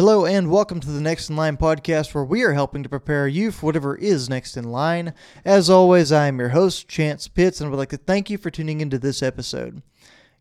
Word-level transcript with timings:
Hello 0.00 0.24
and 0.24 0.50
welcome 0.50 0.80
to 0.80 0.90
the 0.90 0.98
Next 0.98 1.28
in 1.28 1.36
Line 1.36 1.58
podcast, 1.58 2.14
where 2.14 2.24
we 2.24 2.42
are 2.42 2.54
helping 2.54 2.82
to 2.82 2.88
prepare 2.88 3.28
you 3.28 3.52
for 3.52 3.66
whatever 3.66 3.94
is 3.96 4.30
next 4.30 4.56
in 4.56 4.70
line. 4.70 5.12
As 5.44 5.68
always, 5.68 6.10
I 6.10 6.26
am 6.26 6.38
your 6.38 6.48
host, 6.48 6.88
Chance 6.88 7.28
Pitts, 7.28 7.60
and 7.60 7.70
would 7.70 7.76
like 7.76 7.90
to 7.90 7.98
thank 7.98 8.30
you 8.30 8.38
for 8.38 8.50
tuning 8.50 8.80
into 8.80 8.98
this 8.98 9.22
episode. 9.22 9.82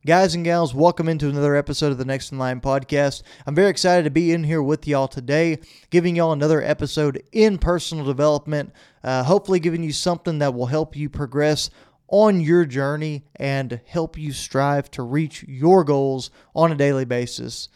Guys 0.05 0.33
and 0.33 0.45
gals, 0.45 0.73
welcome 0.73 1.09
into 1.09 1.27
another 1.27 1.57
episode 1.57 1.91
of 1.91 1.97
the 1.97 2.05
Next 2.05 2.31
in 2.31 2.37
Line 2.37 2.61
podcast. 2.61 3.21
I'm 3.45 3.53
very 3.53 3.69
excited 3.69 4.05
to 4.05 4.09
be 4.09 4.31
in 4.31 4.45
here 4.45 4.63
with 4.63 4.87
y'all 4.87 5.09
today, 5.09 5.59
giving 5.89 6.15
y'all 6.15 6.31
another 6.31 6.63
episode 6.63 7.21
in 7.33 7.57
personal 7.57 8.05
development, 8.05 8.71
uh, 9.03 9.25
hopefully 9.25 9.59
giving 9.59 9.83
you 9.83 9.91
something 9.91 10.39
that 10.39 10.53
will 10.53 10.67
help 10.67 10.95
you 10.95 11.09
progress 11.09 11.69
on 12.07 12.39
your 12.39 12.63
journey 12.63 13.25
and 13.35 13.81
help 13.87 14.17
you 14.17 14.31
strive 14.31 14.89
to 14.91 15.03
reach 15.03 15.43
your 15.49 15.83
goals 15.83 16.31
on 16.55 16.71
a 16.71 16.75
daily 16.75 17.03
basis. 17.03 17.67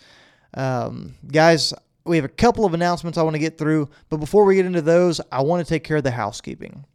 Um, 0.53 1.15
guys, 1.27 1.73
we 2.05 2.17
have 2.17 2.25
a 2.25 2.29
couple 2.29 2.65
of 2.65 2.73
announcements 2.73 3.17
I 3.17 3.23
want 3.23 3.35
to 3.35 3.39
get 3.39 3.57
through, 3.57 3.89
but 4.09 4.17
before 4.17 4.45
we 4.45 4.55
get 4.55 4.65
into 4.65 4.81
those, 4.81 5.21
I 5.31 5.41
want 5.41 5.65
to 5.65 5.69
take 5.69 5.83
care 5.83 5.97
of 5.97 6.03
the 6.03 6.11
housekeeping. 6.11 6.85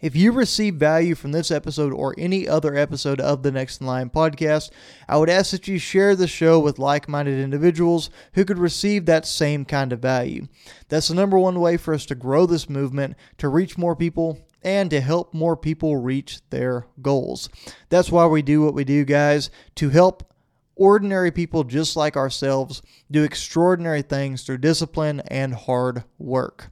If 0.00 0.14
you 0.14 0.32
receive 0.32 0.74
value 0.74 1.14
from 1.14 1.32
this 1.32 1.50
episode 1.50 1.92
or 1.92 2.14
any 2.18 2.46
other 2.46 2.74
episode 2.74 3.18
of 3.18 3.42
the 3.42 3.50
Next 3.50 3.80
in 3.80 3.86
Line 3.86 4.10
podcast, 4.10 4.70
I 5.08 5.16
would 5.16 5.30
ask 5.30 5.52
that 5.52 5.66
you 5.68 5.78
share 5.78 6.14
the 6.14 6.28
show 6.28 6.60
with 6.60 6.78
like 6.78 7.08
minded 7.08 7.40
individuals 7.40 8.10
who 8.34 8.44
could 8.44 8.58
receive 8.58 9.06
that 9.06 9.26
same 9.26 9.64
kind 9.64 9.94
of 9.94 10.00
value. 10.00 10.48
That's 10.88 11.08
the 11.08 11.14
number 11.14 11.38
one 11.38 11.60
way 11.60 11.78
for 11.78 11.94
us 11.94 12.04
to 12.06 12.14
grow 12.14 12.44
this 12.44 12.68
movement, 12.68 13.16
to 13.38 13.48
reach 13.48 13.78
more 13.78 13.96
people, 13.96 14.38
and 14.62 14.90
to 14.90 15.00
help 15.00 15.32
more 15.32 15.56
people 15.56 15.96
reach 15.96 16.40
their 16.50 16.86
goals. 17.00 17.48
That's 17.88 18.10
why 18.12 18.26
we 18.26 18.42
do 18.42 18.62
what 18.62 18.74
we 18.74 18.84
do, 18.84 19.04
guys, 19.04 19.48
to 19.76 19.88
help 19.88 20.30
ordinary 20.76 21.30
people 21.30 21.64
just 21.64 21.96
like 21.96 22.16
ourselves 22.16 22.82
do 23.10 23.24
extraordinary 23.24 24.02
things 24.02 24.42
through 24.42 24.58
discipline 24.58 25.20
and 25.28 25.54
hard 25.54 26.04
work. 26.18 26.70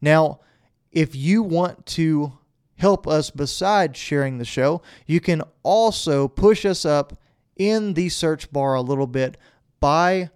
Now, 0.00 0.40
if 0.92 1.16
you 1.16 1.42
want 1.42 1.86
to 1.86 2.38
help 2.76 3.08
us 3.08 3.30
besides 3.30 3.98
sharing 3.98 4.38
the 4.38 4.44
show, 4.44 4.82
you 5.06 5.20
can 5.20 5.42
also 5.62 6.28
push 6.28 6.64
us 6.64 6.84
up 6.84 7.18
in 7.56 7.94
the 7.94 8.08
search 8.08 8.52
bar 8.52 8.74
a 8.74 8.80
little 8.80 9.06
bit 9.06 9.36
by 9.80 10.30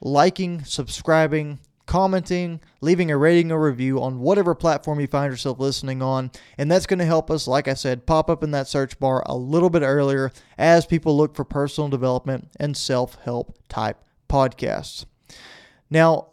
liking, 0.00 0.64
subscribing, 0.64 1.60
commenting, 1.88 2.60
leaving 2.80 3.10
a 3.10 3.16
rating 3.16 3.50
or 3.50 3.60
review 3.60 4.00
on 4.00 4.20
whatever 4.20 4.54
platform 4.54 5.00
you 5.00 5.08
find 5.08 5.32
yourself 5.32 5.58
listening 5.58 6.02
on. 6.02 6.30
And 6.56 6.70
that's 6.70 6.86
going 6.86 7.00
to 7.00 7.04
help 7.04 7.30
us, 7.30 7.48
like 7.48 7.66
I 7.66 7.74
said, 7.74 8.06
pop 8.06 8.30
up 8.30 8.44
in 8.44 8.52
that 8.52 8.68
search 8.68 9.00
bar 9.00 9.24
a 9.26 9.34
little 9.34 9.70
bit 9.70 9.82
earlier 9.82 10.30
as 10.56 10.86
people 10.86 11.16
look 11.16 11.34
for 11.34 11.44
personal 11.44 11.88
development 11.88 12.50
and 12.60 12.76
self 12.76 13.16
help 13.24 13.58
type 13.68 13.96
podcasts. 14.28 15.06
Now, 15.90 16.28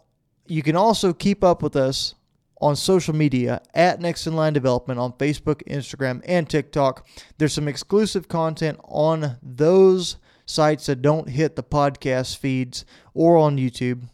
you 0.46 0.62
can 0.62 0.76
also 0.76 1.12
keep 1.12 1.42
up 1.42 1.62
with 1.62 1.74
us 1.74 2.14
on 2.60 2.76
social 2.76 3.14
media 3.14 3.62
at 3.74 4.00
Next 4.00 4.26
in 4.26 4.36
Line 4.36 4.52
Development 4.52 5.00
on 5.00 5.14
Facebook, 5.14 5.62
Instagram, 5.66 6.22
and 6.26 6.48
TikTok. 6.48 7.06
There's 7.38 7.54
some 7.54 7.66
exclusive 7.66 8.28
content 8.28 8.78
on 8.84 9.38
those 9.42 10.18
sites 10.44 10.86
that 10.86 11.02
don't 11.02 11.30
hit 11.30 11.56
the 11.56 11.62
podcast 11.62 12.36
feeds 12.36 12.84
or 13.14 13.36
on 13.38 13.56
YouTube. 13.56 14.08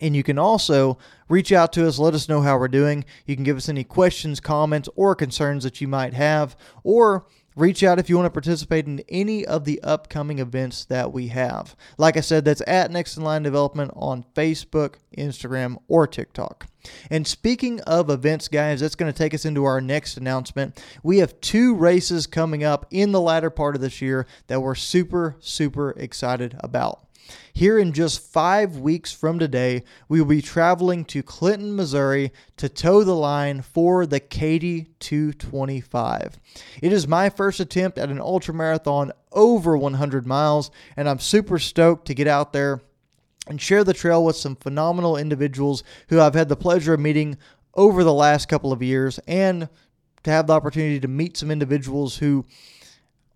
And 0.00 0.16
you 0.16 0.22
can 0.22 0.38
also 0.38 0.98
reach 1.28 1.52
out 1.52 1.72
to 1.74 1.86
us, 1.86 1.98
let 1.98 2.14
us 2.14 2.28
know 2.28 2.42
how 2.42 2.58
we're 2.58 2.68
doing. 2.68 3.04
You 3.26 3.34
can 3.34 3.44
give 3.44 3.56
us 3.56 3.68
any 3.68 3.84
questions, 3.84 4.40
comments, 4.40 4.88
or 4.96 5.14
concerns 5.14 5.64
that 5.64 5.80
you 5.80 5.88
might 5.88 6.14
have, 6.14 6.56
or 6.82 7.26
reach 7.56 7.82
out 7.82 7.98
if 7.98 8.08
you 8.08 8.16
want 8.16 8.26
to 8.26 8.30
participate 8.30 8.86
in 8.86 9.02
any 9.08 9.44
of 9.44 9.64
the 9.64 9.80
upcoming 9.82 10.38
events 10.38 10.84
that 10.86 11.12
we 11.12 11.28
have. 11.28 11.76
Like 11.98 12.16
I 12.16 12.20
said, 12.20 12.44
that's 12.44 12.62
at 12.66 12.90
Next 12.90 13.16
in 13.16 13.24
Line 13.24 13.42
Development 13.42 13.92
on 13.94 14.24
Facebook, 14.34 14.94
Instagram, 15.16 15.76
or 15.88 16.06
TikTok. 16.06 16.66
And 17.10 17.26
speaking 17.26 17.80
of 17.82 18.08
events, 18.08 18.48
guys, 18.48 18.80
that's 18.80 18.94
going 18.94 19.12
to 19.12 19.18
take 19.18 19.34
us 19.34 19.44
into 19.44 19.64
our 19.64 19.80
next 19.80 20.16
announcement. 20.16 20.82
We 21.02 21.18
have 21.18 21.40
two 21.40 21.74
races 21.74 22.26
coming 22.26 22.64
up 22.64 22.86
in 22.90 23.12
the 23.12 23.20
latter 23.20 23.50
part 23.50 23.74
of 23.74 23.82
this 23.82 24.00
year 24.00 24.26
that 24.46 24.60
we're 24.60 24.74
super, 24.74 25.36
super 25.40 25.90
excited 25.90 26.56
about. 26.60 27.04
Here 27.52 27.78
in 27.78 27.92
just 27.92 28.20
five 28.20 28.76
weeks 28.76 29.12
from 29.12 29.38
today, 29.38 29.84
we 30.08 30.20
will 30.20 30.28
be 30.28 30.42
traveling 30.42 31.04
to 31.06 31.22
Clinton, 31.22 31.74
Missouri 31.76 32.32
to 32.56 32.68
toe 32.68 33.04
the 33.04 33.14
line 33.14 33.62
for 33.62 34.06
the 34.06 34.20
Katy 34.20 34.90
225. 35.00 36.38
It 36.82 36.92
is 36.92 37.08
my 37.08 37.30
first 37.30 37.60
attempt 37.60 37.98
at 37.98 38.08
an 38.08 38.20
ultra 38.20 38.54
marathon 38.54 39.12
over 39.32 39.76
100 39.76 40.26
miles, 40.26 40.70
and 40.96 41.08
I'm 41.08 41.18
super 41.18 41.58
stoked 41.58 42.06
to 42.06 42.14
get 42.14 42.26
out 42.26 42.52
there 42.52 42.80
and 43.46 43.60
share 43.60 43.84
the 43.84 43.94
trail 43.94 44.24
with 44.24 44.36
some 44.36 44.56
phenomenal 44.56 45.16
individuals 45.16 45.82
who 46.08 46.20
I've 46.20 46.34
had 46.34 46.48
the 46.48 46.56
pleasure 46.56 46.94
of 46.94 47.00
meeting 47.00 47.36
over 47.74 48.04
the 48.04 48.12
last 48.12 48.48
couple 48.48 48.72
of 48.72 48.82
years 48.82 49.18
and 49.26 49.68
to 50.22 50.30
have 50.30 50.46
the 50.46 50.52
opportunity 50.52 51.00
to 51.00 51.08
meet 51.08 51.36
some 51.36 51.50
individuals 51.50 52.16
who 52.18 52.44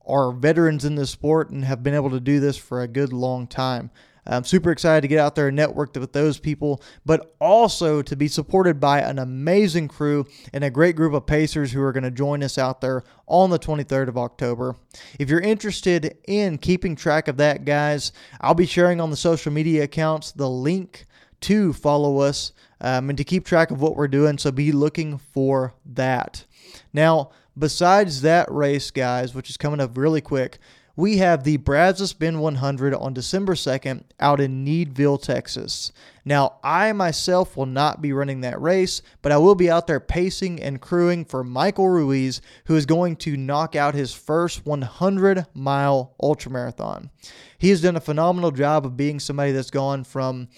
are 0.06 0.32
veterans 0.32 0.84
in 0.84 0.94
this 0.94 1.10
sport 1.10 1.50
and 1.50 1.64
have 1.64 1.82
been 1.82 1.94
able 1.94 2.10
to 2.10 2.20
do 2.20 2.40
this 2.40 2.56
for 2.56 2.82
a 2.82 2.88
good 2.88 3.12
long 3.12 3.46
time. 3.46 3.90
I'm 4.26 4.44
super 4.44 4.70
excited 4.70 5.02
to 5.02 5.08
get 5.08 5.18
out 5.18 5.34
there 5.34 5.48
and 5.48 5.56
network 5.56 5.94
with 5.96 6.12
those 6.12 6.38
people, 6.38 6.82
but 7.04 7.34
also 7.40 8.00
to 8.02 8.16
be 8.16 8.28
supported 8.28 8.80
by 8.80 9.00
an 9.00 9.18
amazing 9.18 9.88
crew 9.88 10.26
and 10.52 10.64
a 10.64 10.70
great 10.70 10.96
group 10.96 11.12
of 11.12 11.26
Pacers 11.26 11.72
who 11.72 11.82
are 11.82 11.92
going 11.92 12.04
to 12.04 12.10
join 12.10 12.42
us 12.42 12.56
out 12.56 12.80
there 12.80 13.04
on 13.26 13.50
the 13.50 13.58
23rd 13.58 14.08
of 14.08 14.16
October. 14.16 14.76
If 15.18 15.28
you're 15.28 15.40
interested 15.40 16.16
in 16.26 16.58
keeping 16.58 16.96
track 16.96 17.28
of 17.28 17.36
that, 17.36 17.64
guys, 17.64 18.12
I'll 18.40 18.54
be 18.54 18.66
sharing 18.66 19.00
on 19.00 19.10
the 19.10 19.16
social 19.16 19.52
media 19.52 19.82
accounts 19.84 20.32
the 20.32 20.48
link 20.48 21.06
to 21.42 21.74
follow 21.74 22.18
us 22.20 22.52
um, 22.80 23.10
and 23.10 23.18
to 23.18 23.24
keep 23.24 23.44
track 23.44 23.70
of 23.70 23.82
what 23.82 23.96
we're 23.96 24.08
doing. 24.08 24.38
So 24.38 24.50
be 24.50 24.72
looking 24.72 25.18
for 25.18 25.74
that. 25.84 26.44
Now, 26.92 27.30
besides 27.58 28.22
that 28.22 28.50
race, 28.50 28.90
guys, 28.90 29.34
which 29.34 29.50
is 29.50 29.56
coming 29.56 29.80
up 29.80 29.96
really 29.96 30.20
quick, 30.20 30.58
we 30.96 31.16
have 31.16 31.42
the 31.42 31.56
Brazos 31.56 32.12
Bend 32.12 32.40
100 32.40 32.94
on 32.94 33.14
December 33.14 33.54
2nd 33.54 34.04
out 34.20 34.40
in 34.40 34.64
Needville, 34.64 35.18
Texas. 35.18 35.90
Now, 36.24 36.58
I 36.62 36.92
myself 36.92 37.56
will 37.56 37.66
not 37.66 38.00
be 38.00 38.12
running 38.12 38.42
that 38.42 38.60
race, 38.60 39.02
but 39.20 39.32
I 39.32 39.38
will 39.38 39.56
be 39.56 39.68
out 39.68 39.88
there 39.88 39.98
pacing 39.98 40.62
and 40.62 40.80
crewing 40.80 41.24
for 41.24 41.42
Michael 41.42 41.88
Ruiz, 41.88 42.40
who 42.66 42.76
is 42.76 42.86
going 42.86 43.16
to 43.16 43.36
knock 43.36 43.74
out 43.74 43.94
his 43.94 44.14
first 44.14 44.64
100 44.64 45.46
mile 45.52 46.14
ultramarathon. 46.22 47.10
He 47.58 47.70
has 47.70 47.82
done 47.82 47.96
a 47.96 48.00
phenomenal 48.00 48.52
job 48.52 48.86
of 48.86 48.96
being 48.96 49.18
somebody 49.18 49.50
that's 49.50 49.70
gone 49.70 50.04
from 50.04 50.48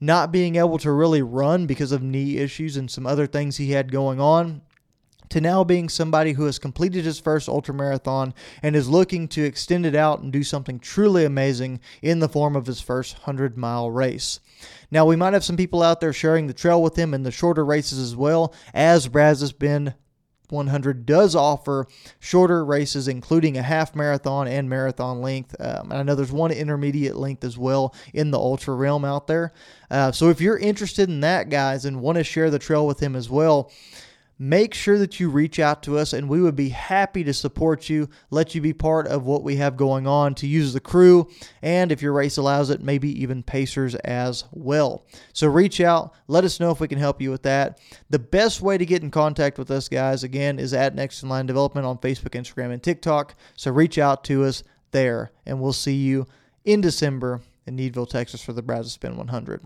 not 0.00 0.30
being 0.30 0.56
able 0.56 0.78
to 0.78 0.92
really 0.92 1.22
run 1.22 1.66
because 1.66 1.92
of 1.92 2.02
knee 2.02 2.36
issues 2.36 2.76
and 2.76 2.90
some 2.90 3.06
other 3.06 3.26
things 3.26 3.56
he 3.56 3.72
had 3.72 3.90
going 3.90 4.20
on 4.20 4.60
to 5.30 5.40
now 5.40 5.64
being 5.64 5.88
somebody 5.88 6.32
who 6.32 6.44
has 6.44 6.58
completed 6.58 7.04
his 7.04 7.18
first 7.18 7.48
ultramarathon 7.48 8.34
and 8.62 8.74
is 8.74 8.88
looking 8.88 9.28
to 9.28 9.44
extend 9.44 9.86
it 9.86 9.94
out 9.94 10.20
and 10.20 10.32
do 10.32 10.42
something 10.42 10.78
truly 10.78 11.24
amazing 11.24 11.80
in 12.02 12.20
the 12.20 12.28
form 12.28 12.56
of 12.56 12.66
his 12.66 12.80
first 12.80 13.14
100 13.18 13.56
mile 13.56 13.90
race. 13.90 14.40
Now, 14.90 15.04
we 15.04 15.16
might 15.16 15.34
have 15.34 15.44
some 15.44 15.56
people 15.56 15.82
out 15.82 16.00
there 16.00 16.12
sharing 16.12 16.46
the 16.46 16.54
trail 16.54 16.82
with 16.82 16.96
him 16.96 17.14
in 17.14 17.22
the 17.22 17.30
shorter 17.30 17.64
races 17.64 17.98
as 17.98 18.16
well, 18.16 18.54
as 18.72 19.08
Brazos 19.08 19.52
Bend 19.52 19.94
100 20.50 21.04
does 21.06 21.34
offer 21.34 21.86
shorter 22.18 22.64
races, 22.64 23.08
including 23.08 23.56
a 23.56 23.62
half 23.62 23.94
marathon 23.94 24.48
and 24.48 24.68
marathon 24.68 25.20
length. 25.20 25.54
Um, 25.60 25.90
and 25.90 25.94
I 25.94 26.02
know 26.02 26.14
there's 26.14 26.32
one 26.32 26.50
intermediate 26.50 27.16
length 27.16 27.44
as 27.44 27.58
well 27.58 27.94
in 28.14 28.30
the 28.30 28.38
ultra 28.38 28.74
realm 28.74 29.04
out 29.04 29.26
there. 29.26 29.52
Uh, 29.90 30.12
so 30.12 30.30
if 30.30 30.40
you're 30.40 30.58
interested 30.58 31.08
in 31.08 31.20
that, 31.20 31.50
guys, 31.50 31.84
and 31.84 32.00
want 32.00 32.16
to 32.16 32.24
share 32.24 32.50
the 32.50 32.58
trail 32.58 32.86
with 32.86 33.00
him 33.00 33.14
as 33.14 33.28
well, 33.28 33.70
make 34.38 34.72
sure 34.72 34.98
that 34.98 35.18
you 35.18 35.28
reach 35.28 35.58
out 35.58 35.82
to 35.82 35.98
us 35.98 36.12
and 36.12 36.28
we 36.28 36.40
would 36.40 36.54
be 36.54 36.68
happy 36.68 37.24
to 37.24 37.34
support 37.34 37.88
you, 37.88 38.08
let 38.30 38.54
you 38.54 38.60
be 38.60 38.72
part 38.72 39.06
of 39.08 39.24
what 39.24 39.42
we 39.42 39.56
have 39.56 39.76
going 39.76 40.06
on 40.06 40.34
to 40.36 40.46
use 40.46 40.72
the 40.72 40.80
crew, 40.80 41.28
and 41.62 41.90
if 41.90 42.00
your 42.00 42.12
race 42.12 42.36
allows 42.36 42.70
it, 42.70 42.80
maybe 42.80 43.20
even 43.20 43.42
Pacers 43.42 43.94
as 43.96 44.44
well. 44.52 45.04
So 45.32 45.48
reach 45.48 45.80
out, 45.80 46.14
let 46.28 46.44
us 46.44 46.60
know 46.60 46.70
if 46.70 46.80
we 46.80 46.88
can 46.88 46.98
help 46.98 47.20
you 47.20 47.30
with 47.30 47.42
that. 47.42 47.80
The 48.10 48.18
best 48.18 48.60
way 48.62 48.78
to 48.78 48.86
get 48.86 49.02
in 49.02 49.10
contact 49.10 49.58
with 49.58 49.70
us, 49.70 49.88
guys, 49.88 50.22
again, 50.22 50.58
is 50.58 50.72
at 50.72 50.94
Next 50.94 51.22
in 51.22 51.28
Line 51.28 51.46
Development 51.46 51.86
on 51.86 51.98
Facebook, 51.98 52.38
Instagram, 52.38 52.72
and 52.72 52.82
TikTok. 52.82 53.34
So 53.56 53.70
reach 53.72 53.98
out 53.98 54.24
to 54.24 54.44
us 54.44 54.62
there, 54.92 55.32
and 55.46 55.60
we'll 55.60 55.72
see 55.72 55.96
you 55.96 56.26
in 56.64 56.80
December 56.80 57.40
in 57.66 57.76
Needville, 57.76 58.08
Texas 58.08 58.42
for 58.42 58.52
the 58.52 58.62
Brazos 58.62 58.96
Bend 58.96 59.16
100. 59.16 59.62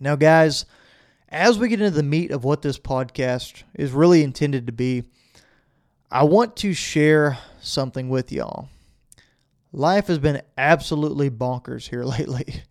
Now, 0.00 0.14
guys, 0.14 0.64
as 1.30 1.58
we 1.58 1.68
get 1.68 1.80
into 1.80 1.90
the 1.90 2.02
meat 2.02 2.30
of 2.30 2.44
what 2.44 2.62
this 2.62 2.78
podcast 2.78 3.62
is 3.74 3.92
really 3.92 4.22
intended 4.22 4.66
to 4.66 4.72
be, 4.72 5.04
I 6.10 6.24
want 6.24 6.56
to 6.58 6.72
share 6.72 7.38
something 7.60 8.08
with 8.08 8.32
y'all. 8.32 8.68
Life 9.72 10.06
has 10.06 10.18
been 10.18 10.40
absolutely 10.56 11.30
bonkers 11.30 11.88
here 11.88 12.04
lately. 12.04 12.62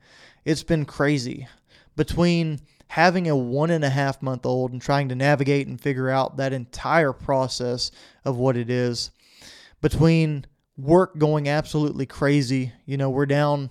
It's 0.43 0.63
been 0.63 0.85
crazy. 0.85 1.47
Between 1.95 2.59
having 2.87 3.29
a 3.29 3.35
one 3.35 3.69
and 3.69 3.83
a 3.83 3.89
half 3.89 4.21
month 4.21 4.45
old 4.45 4.71
and 4.71 4.81
trying 4.81 5.09
to 5.09 5.15
navigate 5.15 5.67
and 5.67 5.79
figure 5.79 6.09
out 6.09 6.37
that 6.37 6.53
entire 6.53 7.13
process 7.13 7.91
of 8.25 8.37
what 8.37 8.57
it 8.57 8.69
is, 8.69 9.11
between 9.81 10.45
work 10.77 11.17
going 11.17 11.47
absolutely 11.47 12.05
crazy, 12.05 12.71
you 12.85 12.97
know, 12.97 13.09
we're 13.09 13.25
down 13.25 13.69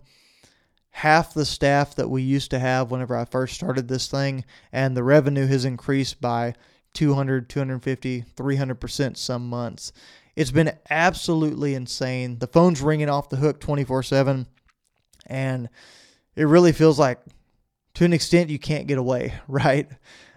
half 0.97 1.35
the 1.35 1.45
staff 1.45 1.95
that 1.95 2.09
we 2.09 2.23
used 2.23 2.51
to 2.51 2.59
have 2.59 2.91
whenever 2.91 3.15
I 3.15 3.27
first 3.27 3.55
started 3.55 3.87
this 3.87 4.09
thing, 4.09 4.47
and 4.73 4.97
the 4.97 5.03
revenue 5.03 5.47
has 5.47 5.67
increased 5.67 6.23
by 6.23 6.55
200, 6.95 7.51
250, 7.51 8.25
300% 8.35 9.17
some 9.19 9.47
months. 9.47 9.93
It's 10.37 10.51
been 10.51 10.73
absolutely 10.89 11.75
insane. 11.75 12.39
The 12.39 12.47
phone's 12.47 12.81
ringing 12.81 13.11
off 13.11 13.29
the 13.29 13.37
hook 13.37 13.61
24 13.61 14.05
7, 14.05 14.47
and 15.27 15.69
it 16.35 16.45
really 16.45 16.73
feels 16.73 16.99
like, 16.99 17.19
to 17.97 18.07
an 18.07 18.15
extent, 18.15 18.49
you 18.49 18.59
can't 18.59 18.87
get 18.87 18.97
away, 18.97 19.35
right? 19.49 19.91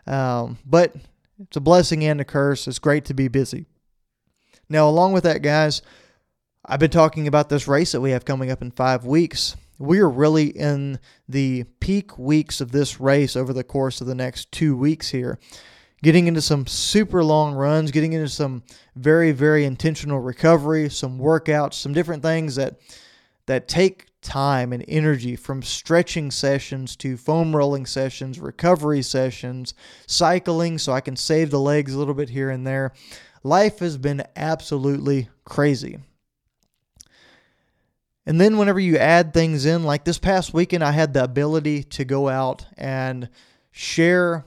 Um, 0.06 0.58
but 0.66 0.94
it's 1.40 1.56
a 1.56 1.62
blessing 1.62 2.04
and 2.04 2.20
a 2.20 2.26
curse. 2.26 2.68
It's 2.68 2.80
great 2.80 3.06
to 3.06 3.14
be 3.14 3.30
busy. 3.30 3.66
Now, 4.68 4.90
along 4.90 5.14
with 5.14 5.24
that, 5.24 5.42
guys, 5.42 5.82
I've 6.66 6.80
been 6.80 6.92
talking 6.92 7.28
about 7.28 7.48
this 7.48 7.68
race 7.68 7.94
that 7.94 8.02
we 8.02 8.12
have 8.12 8.26
coming 8.26 8.52
up 8.52 8.62
in 8.62 8.72
five 8.72 9.06
weeks. 9.06 9.56
We 9.78 10.00
are 10.00 10.10
really 10.10 10.48
in 10.48 11.00
the 11.28 11.64
peak 11.80 12.20
weeks 12.20 12.60
of 12.60 12.74
this 12.74 13.00
race 13.00 13.38
over 13.38 13.54
the 13.54 13.64
course 13.64 14.02
of 14.02 14.08
the 14.08 14.16
next 14.16 14.52
two 14.52 14.76
weeks 14.76 15.10
here. 15.10 15.40
Getting 16.04 16.28
into 16.28 16.42
some 16.42 16.68
super 16.68 17.24
long 17.24 17.54
runs, 17.54 17.92
getting 17.92 18.12
into 18.12 18.28
some 18.28 18.64
very, 18.96 19.32
very 19.32 19.64
intentional 19.64 20.20
recovery, 20.20 20.90
some 20.90 21.18
workouts, 21.18 21.76
some 21.76 21.94
different 21.94 22.24
things 22.24 22.56
that 22.56 22.80
that 23.46 23.68
take 23.68 24.06
time 24.22 24.74
and 24.74 24.84
energy 24.88 25.36
from 25.36 25.64
stretching 25.64 26.30
sessions 26.30 26.96
to 26.98 27.16
foam 27.16 27.56
rolling 27.56 27.86
sessions, 27.86 28.38
recovery 28.38 29.02
sessions, 29.02 29.74
cycling 30.08 30.78
so 30.78 30.92
I 30.92 31.02
can 31.02 31.16
save 31.16 31.52
the 31.52 31.60
legs 31.60 31.94
a 31.94 31.98
little 31.98 32.14
bit 32.14 32.30
here 32.30 32.50
and 32.50 32.68
there. 32.68 32.94
Life 33.44 33.80
has 33.80 33.98
been 33.98 34.24
absolutely 34.36 35.30
crazy. 35.46 36.00
And 38.26 38.40
then 38.40 38.58
whenever 38.58 38.80
you 38.80 38.98
add 38.98 39.34
things 39.34 39.66
in, 39.66 39.84
like 39.84 40.04
this 40.04 40.20
past 40.20 40.54
weekend, 40.54 40.84
I 40.84 40.92
had 40.92 41.14
the 41.14 41.24
ability 41.24 41.84
to 41.84 42.06
go 42.06 42.30
out 42.30 42.66
and 42.78 43.30
share 43.72 44.46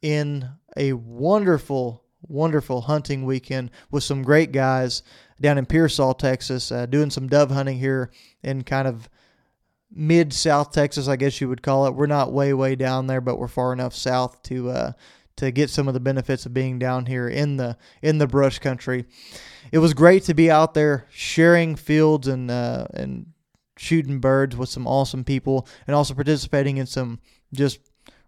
in 0.00 0.48
a 0.76 0.92
wonderful, 0.92 2.04
wonderful 2.22 2.82
hunting 2.82 3.24
weekend 3.24 3.70
with 3.90 4.04
some 4.04 4.22
great 4.22 4.52
guys 4.52 5.02
down 5.40 5.58
in 5.58 5.66
Pearsall, 5.66 6.14
Texas, 6.14 6.70
uh, 6.70 6.86
doing 6.86 7.10
some 7.10 7.26
dove 7.26 7.50
hunting 7.50 7.78
here 7.78 8.10
in 8.42 8.62
kind 8.62 8.86
of 8.86 9.08
mid 9.90 10.32
South 10.32 10.72
Texas, 10.72 11.08
I 11.08 11.16
guess 11.16 11.40
you 11.40 11.48
would 11.48 11.62
call 11.62 11.86
it. 11.86 11.94
We're 11.94 12.06
not 12.06 12.32
way, 12.32 12.52
way 12.52 12.76
down 12.76 13.06
there, 13.06 13.20
but 13.20 13.38
we're 13.38 13.48
far 13.48 13.72
enough 13.72 13.94
south 13.94 14.42
to 14.44 14.70
uh, 14.70 14.92
to 15.36 15.50
get 15.50 15.70
some 15.70 15.88
of 15.88 15.94
the 15.94 16.00
benefits 16.00 16.46
of 16.46 16.54
being 16.54 16.78
down 16.78 17.06
here 17.06 17.28
in 17.28 17.56
the 17.56 17.76
in 18.02 18.18
the 18.18 18.26
brush 18.26 18.58
country. 18.58 19.06
It 19.70 19.78
was 19.78 19.94
great 19.94 20.24
to 20.24 20.34
be 20.34 20.50
out 20.50 20.74
there 20.74 21.06
sharing 21.10 21.76
fields 21.76 22.28
and 22.28 22.50
uh, 22.50 22.86
and 22.94 23.26
shooting 23.76 24.20
birds 24.20 24.56
with 24.56 24.68
some 24.68 24.86
awesome 24.86 25.24
people, 25.24 25.66
and 25.86 25.96
also 25.96 26.14
participating 26.14 26.76
in 26.76 26.86
some 26.86 27.18
just 27.52 27.80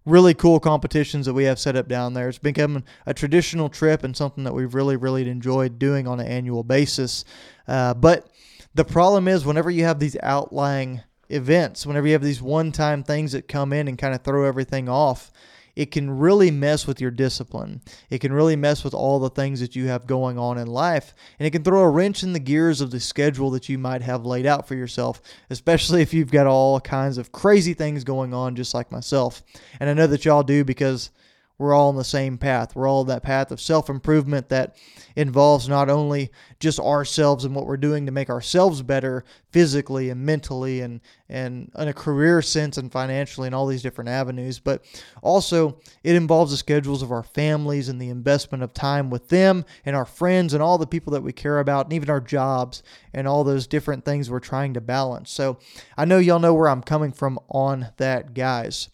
really 0.04 0.34
cool 0.34 0.60
competitions 0.60 1.26
that 1.26 1.34
we 1.34 1.44
have 1.44 1.58
set 1.58 1.76
up 1.76 1.88
down 1.88 2.12
there. 2.12 2.28
It's 2.28 2.38
become 2.38 2.84
a 3.06 3.14
traditional 3.14 3.68
trip 3.68 4.04
and 4.04 4.16
something 4.16 4.44
that 4.44 4.52
we've 4.52 4.74
really, 4.74 4.96
really 4.96 5.28
enjoyed 5.28 5.78
doing 5.78 6.06
on 6.06 6.20
an 6.20 6.26
annual 6.26 6.62
basis. 6.62 7.24
Uh, 7.66 7.94
but 7.94 8.28
the 8.74 8.84
problem 8.84 9.28
is, 9.28 9.46
whenever 9.46 9.70
you 9.70 9.84
have 9.84 10.00
these 10.00 10.16
outlying 10.22 11.02
events, 11.30 11.86
whenever 11.86 12.06
you 12.06 12.12
have 12.12 12.22
these 12.22 12.42
one 12.42 12.70
time 12.70 13.02
things 13.02 13.32
that 13.32 13.48
come 13.48 13.72
in 13.72 13.88
and 13.88 13.96
kind 13.96 14.14
of 14.14 14.22
throw 14.22 14.44
everything 14.44 14.88
off, 14.88 15.30
it 15.76 15.90
can 15.90 16.10
really 16.10 16.50
mess 16.50 16.86
with 16.86 17.00
your 17.00 17.10
discipline. 17.10 17.80
It 18.08 18.20
can 18.20 18.32
really 18.32 18.56
mess 18.56 18.84
with 18.84 18.94
all 18.94 19.18
the 19.18 19.30
things 19.30 19.60
that 19.60 19.74
you 19.74 19.88
have 19.88 20.06
going 20.06 20.38
on 20.38 20.56
in 20.56 20.68
life. 20.68 21.14
And 21.38 21.46
it 21.46 21.50
can 21.50 21.64
throw 21.64 21.80
a 21.80 21.90
wrench 21.90 22.22
in 22.22 22.32
the 22.32 22.38
gears 22.38 22.80
of 22.80 22.90
the 22.90 23.00
schedule 23.00 23.50
that 23.50 23.68
you 23.68 23.76
might 23.76 24.02
have 24.02 24.24
laid 24.24 24.46
out 24.46 24.68
for 24.68 24.76
yourself, 24.76 25.20
especially 25.50 26.00
if 26.00 26.14
you've 26.14 26.30
got 26.30 26.46
all 26.46 26.80
kinds 26.80 27.18
of 27.18 27.32
crazy 27.32 27.74
things 27.74 28.04
going 28.04 28.32
on, 28.32 28.54
just 28.54 28.74
like 28.74 28.92
myself. 28.92 29.42
And 29.80 29.90
I 29.90 29.94
know 29.94 30.06
that 30.06 30.24
y'all 30.24 30.44
do 30.44 30.64
because 30.64 31.10
we're 31.56 31.74
all 31.74 31.88
on 31.88 31.96
the 31.96 32.04
same 32.04 32.36
path. 32.36 32.74
We're 32.74 32.88
all 32.88 33.00
on 33.00 33.06
that 33.06 33.22
path 33.22 33.52
of 33.52 33.60
self 33.60 33.88
improvement 33.88 34.48
that 34.48 34.76
involves 35.14 35.68
not 35.68 35.88
only 35.88 36.32
just 36.58 36.80
ourselves 36.80 37.44
and 37.44 37.54
what 37.54 37.66
we're 37.66 37.76
doing 37.76 38.06
to 38.06 38.12
make 38.12 38.28
ourselves 38.28 38.82
better 38.82 39.24
physically 39.52 40.10
and 40.10 40.26
mentally 40.26 40.80
and, 40.80 41.00
and 41.28 41.70
in 41.78 41.88
a 41.88 41.92
career 41.92 42.42
sense 42.42 42.76
and 42.76 42.90
financially 42.90 43.46
and 43.46 43.54
all 43.54 43.66
these 43.66 43.82
different 43.82 44.10
avenues, 44.10 44.58
but 44.58 44.84
also 45.22 45.78
it 46.02 46.16
involves 46.16 46.50
the 46.50 46.56
schedules 46.56 47.02
of 47.02 47.12
our 47.12 47.22
families 47.22 47.88
and 47.88 48.02
the 48.02 48.08
investment 48.08 48.64
of 48.64 48.74
time 48.74 49.08
with 49.08 49.28
them 49.28 49.64
and 49.84 49.94
our 49.94 50.04
friends 50.04 50.54
and 50.54 50.62
all 50.62 50.76
the 50.76 50.86
people 50.86 51.12
that 51.12 51.22
we 51.22 51.32
care 51.32 51.60
about 51.60 51.86
and 51.86 51.92
even 51.92 52.10
our 52.10 52.20
jobs 52.20 52.82
and 53.12 53.28
all 53.28 53.44
those 53.44 53.68
different 53.68 54.04
things 54.04 54.28
we're 54.28 54.40
trying 54.40 54.74
to 54.74 54.80
balance. 54.80 55.30
So 55.30 55.58
I 55.96 56.04
know 56.04 56.18
y'all 56.18 56.40
know 56.40 56.54
where 56.54 56.68
I'm 56.68 56.82
coming 56.82 57.12
from 57.12 57.38
on 57.48 57.92
that, 57.98 58.34
guys. 58.34 58.88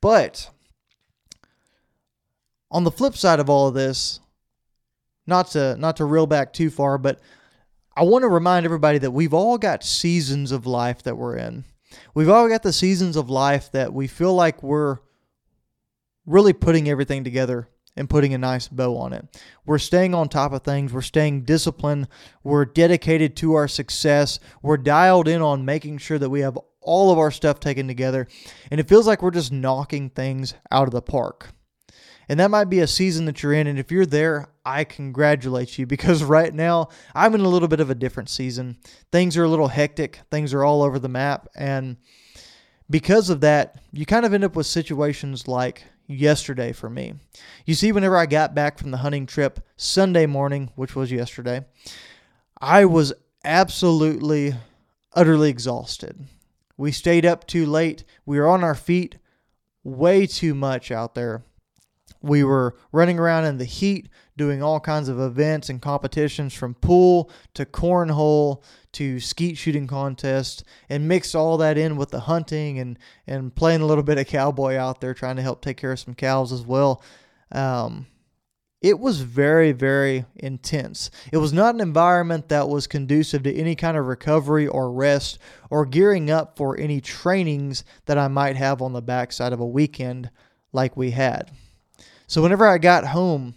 But 0.00 0.50
on 2.70 2.84
the 2.84 2.90
flip 2.90 3.16
side 3.16 3.40
of 3.40 3.48
all 3.48 3.68
of 3.68 3.74
this, 3.74 4.20
not 5.26 5.48
to 5.52 5.76
not 5.76 5.96
to 5.96 6.04
reel 6.04 6.26
back 6.26 6.52
too 6.52 6.70
far, 6.70 6.98
but 6.98 7.20
I 7.96 8.02
want 8.02 8.22
to 8.22 8.28
remind 8.28 8.64
everybody 8.64 8.98
that 8.98 9.10
we've 9.10 9.34
all 9.34 9.58
got 9.58 9.82
seasons 9.82 10.52
of 10.52 10.66
life 10.66 11.02
that 11.02 11.16
we're 11.16 11.36
in. 11.36 11.64
We've 12.14 12.28
all 12.28 12.48
got 12.48 12.62
the 12.62 12.72
seasons 12.72 13.16
of 13.16 13.30
life 13.30 13.72
that 13.72 13.92
we 13.92 14.06
feel 14.06 14.34
like 14.34 14.62
we're 14.62 14.98
really 16.26 16.52
putting 16.52 16.88
everything 16.88 17.24
together 17.24 17.68
and 17.96 18.08
putting 18.08 18.32
a 18.32 18.38
nice 18.38 18.68
bow 18.68 18.96
on 18.96 19.12
it. 19.12 19.26
We're 19.66 19.78
staying 19.78 20.14
on 20.14 20.28
top 20.28 20.52
of 20.52 20.62
things. 20.62 20.92
We're 20.92 21.00
staying 21.00 21.42
disciplined. 21.42 22.06
We're 22.44 22.64
dedicated 22.64 23.34
to 23.38 23.54
our 23.54 23.66
success. 23.66 24.38
We're 24.62 24.76
dialed 24.76 25.26
in 25.26 25.42
on 25.42 25.64
making 25.64 25.98
sure 25.98 26.18
that 26.18 26.30
we 26.30 26.40
have 26.40 26.58
all 26.80 27.10
of 27.10 27.18
our 27.18 27.32
stuff 27.32 27.58
taken 27.58 27.88
together. 27.88 28.28
And 28.70 28.78
it 28.78 28.88
feels 28.88 29.06
like 29.06 29.22
we're 29.22 29.32
just 29.32 29.50
knocking 29.50 30.10
things 30.10 30.54
out 30.70 30.86
of 30.86 30.92
the 30.92 31.02
park. 31.02 31.52
And 32.28 32.38
that 32.40 32.50
might 32.50 32.64
be 32.64 32.80
a 32.80 32.86
season 32.86 33.24
that 33.24 33.42
you're 33.42 33.54
in. 33.54 33.66
And 33.66 33.78
if 33.78 33.90
you're 33.90 34.06
there, 34.06 34.48
I 34.64 34.84
congratulate 34.84 35.78
you 35.78 35.86
because 35.94 36.22
right 36.22 36.52
now 36.52 36.88
I'm 37.14 37.34
in 37.34 37.40
a 37.40 37.48
little 37.48 37.68
bit 37.68 37.80
of 37.80 37.90
a 37.90 37.94
different 37.94 38.28
season. 38.28 38.78
Things 39.10 39.36
are 39.36 39.44
a 39.44 39.48
little 39.48 39.68
hectic, 39.68 40.20
things 40.30 40.52
are 40.52 40.64
all 40.64 40.82
over 40.82 40.98
the 40.98 41.08
map. 41.08 41.48
And 41.56 41.96
because 42.90 43.30
of 43.30 43.40
that, 43.40 43.80
you 43.92 44.06
kind 44.06 44.24
of 44.24 44.32
end 44.32 44.44
up 44.44 44.56
with 44.56 44.66
situations 44.66 45.46
like 45.46 45.84
yesterday 46.06 46.72
for 46.72 46.88
me. 46.88 47.14
You 47.66 47.74
see, 47.74 47.92
whenever 47.92 48.16
I 48.16 48.26
got 48.26 48.54
back 48.54 48.78
from 48.78 48.90
the 48.90 48.98
hunting 48.98 49.26
trip 49.26 49.60
Sunday 49.76 50.26
morning, 50.26 50.70
which 50.74 50.96
was 50.96 51.12
yesterday, 51.12 51.66
I 52.60 52.86
was 52.86 53.12
absolutely, 53.44 54.54
utterly 55.12 55.50
exhausted. 55.50 56.26
We 56.76 56.92
stayed 56.92 57.26
up 57.26 57.46
too 57.46 57.66
late. 57.66 58.04
We 58.24 58.38
were 58.38 58.48
on 58.48 58.64
our 58.64 58.74
feet 58.74 59.18
way 59.84 60.26
too 60.26 60.54
much 60.54 60.90
out 60.90 61.14
there. 61.14 61.42
We 62.28 62.44
were 62.44 62.76
running 62.92 63.18
around 63.18 63.46
in 63.46 63.58
the 63.58 63.64
heat, 63.64 64.08
doing 64.36 64.62
all 64.62 64.78
kinds 64.78 65.08
of 65.08 65.18
events 65.18 65.68
and 65.68 65.82
competitions 65.82 66.54
from 66.54 66.74
pool 66.74 67.30
to 67.54 67.64
cornhole 67.64 68.62
to 68.92 69.18
skeet 69.18 69.56
shooting 69.56 69.86
contests, 69.86 70.62
and 70.88 71.08
mixed 71.08 71.34
all 71.34 71.56
that 71.58 71.76
in 71.76 71.96
with 71.96 72.10
the 72.10 72.20
hunting 72.20 72.78
and, 72.78 72.98
and 73.26 73.54
playing 73.54 73.80
a 73.80 73.86
little 73.86 74.04
bit 74.04 74.18
of 74.18 74.26
cowboy 74.26 74.76
out 74.76 75.00
there, 75.00 75.14
trying 75.14 75.36
to 75.36 75.42
help 75.42 75.60
take 75.60 75.76
care 75.76 75.92
of 75.92 75.98
some 75.98 76.14
cows 76.14 76.52
as 76.52 76.62
well. 76.62 77.02
Um, 77.50 78.06
it 78.80 79.00
was 79.00 79.22
very, 79.22 79.72
very 79.72 80.24
intense. 80.36 81.10
It 81.32 81.38
was 81.38 81.52
not 81.52 81.74
an 81.74 81.80
environment 81.80 82.48
that 82.48 82.68
was 82.68 82.86
conducive 82.86 83.42
to 83.42 83.54
any 83.54 83.74
kind 83.74 83.96
of 83.96 84.06
recovery 84.06 84.68
or 84.68 84.92
rest 84.92 85.38
or 85.68 85.84
gearing 85.84 86.30
up 86.30 86.56
for 86.56 86.78
any 86.78 87.00
trainings 87.00 87.82
that 88.06 88.18
I 88.18 88.28
might 88.28 88.56
have 88.56 88.80
on 88.80 88.92
the 88.92 89.02
backside 89.02 89.52
of 89.52 89.58
a 89.60 89.66
weekend 89.66 90.30
like 90.72 90.96
we 90.96 91.10
had. 91.10 91.50
So 92.28 92.42
whenever 92.42 92.66
I 92.66 92.76
got 92.76 93.06
home, 93.06 93.54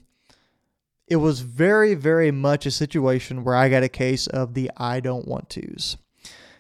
it 1.06 1.18
was 1.18 1.42
very, 1.42 1.94
very 1.94 2.32
much 2.32 2.66
a 2.66 2.72
situation 2.72 3.44
where 3.44 3.54
I 3.54 3.68
got 3.68 3.84
a 3.84 3.90
case 3.90 4.28
of 4.28 4.54
the 4.54 4.72
I 4.78 5.02
don't 5.02 5.28
want 5.28 5.50
to's. 5.50 5.98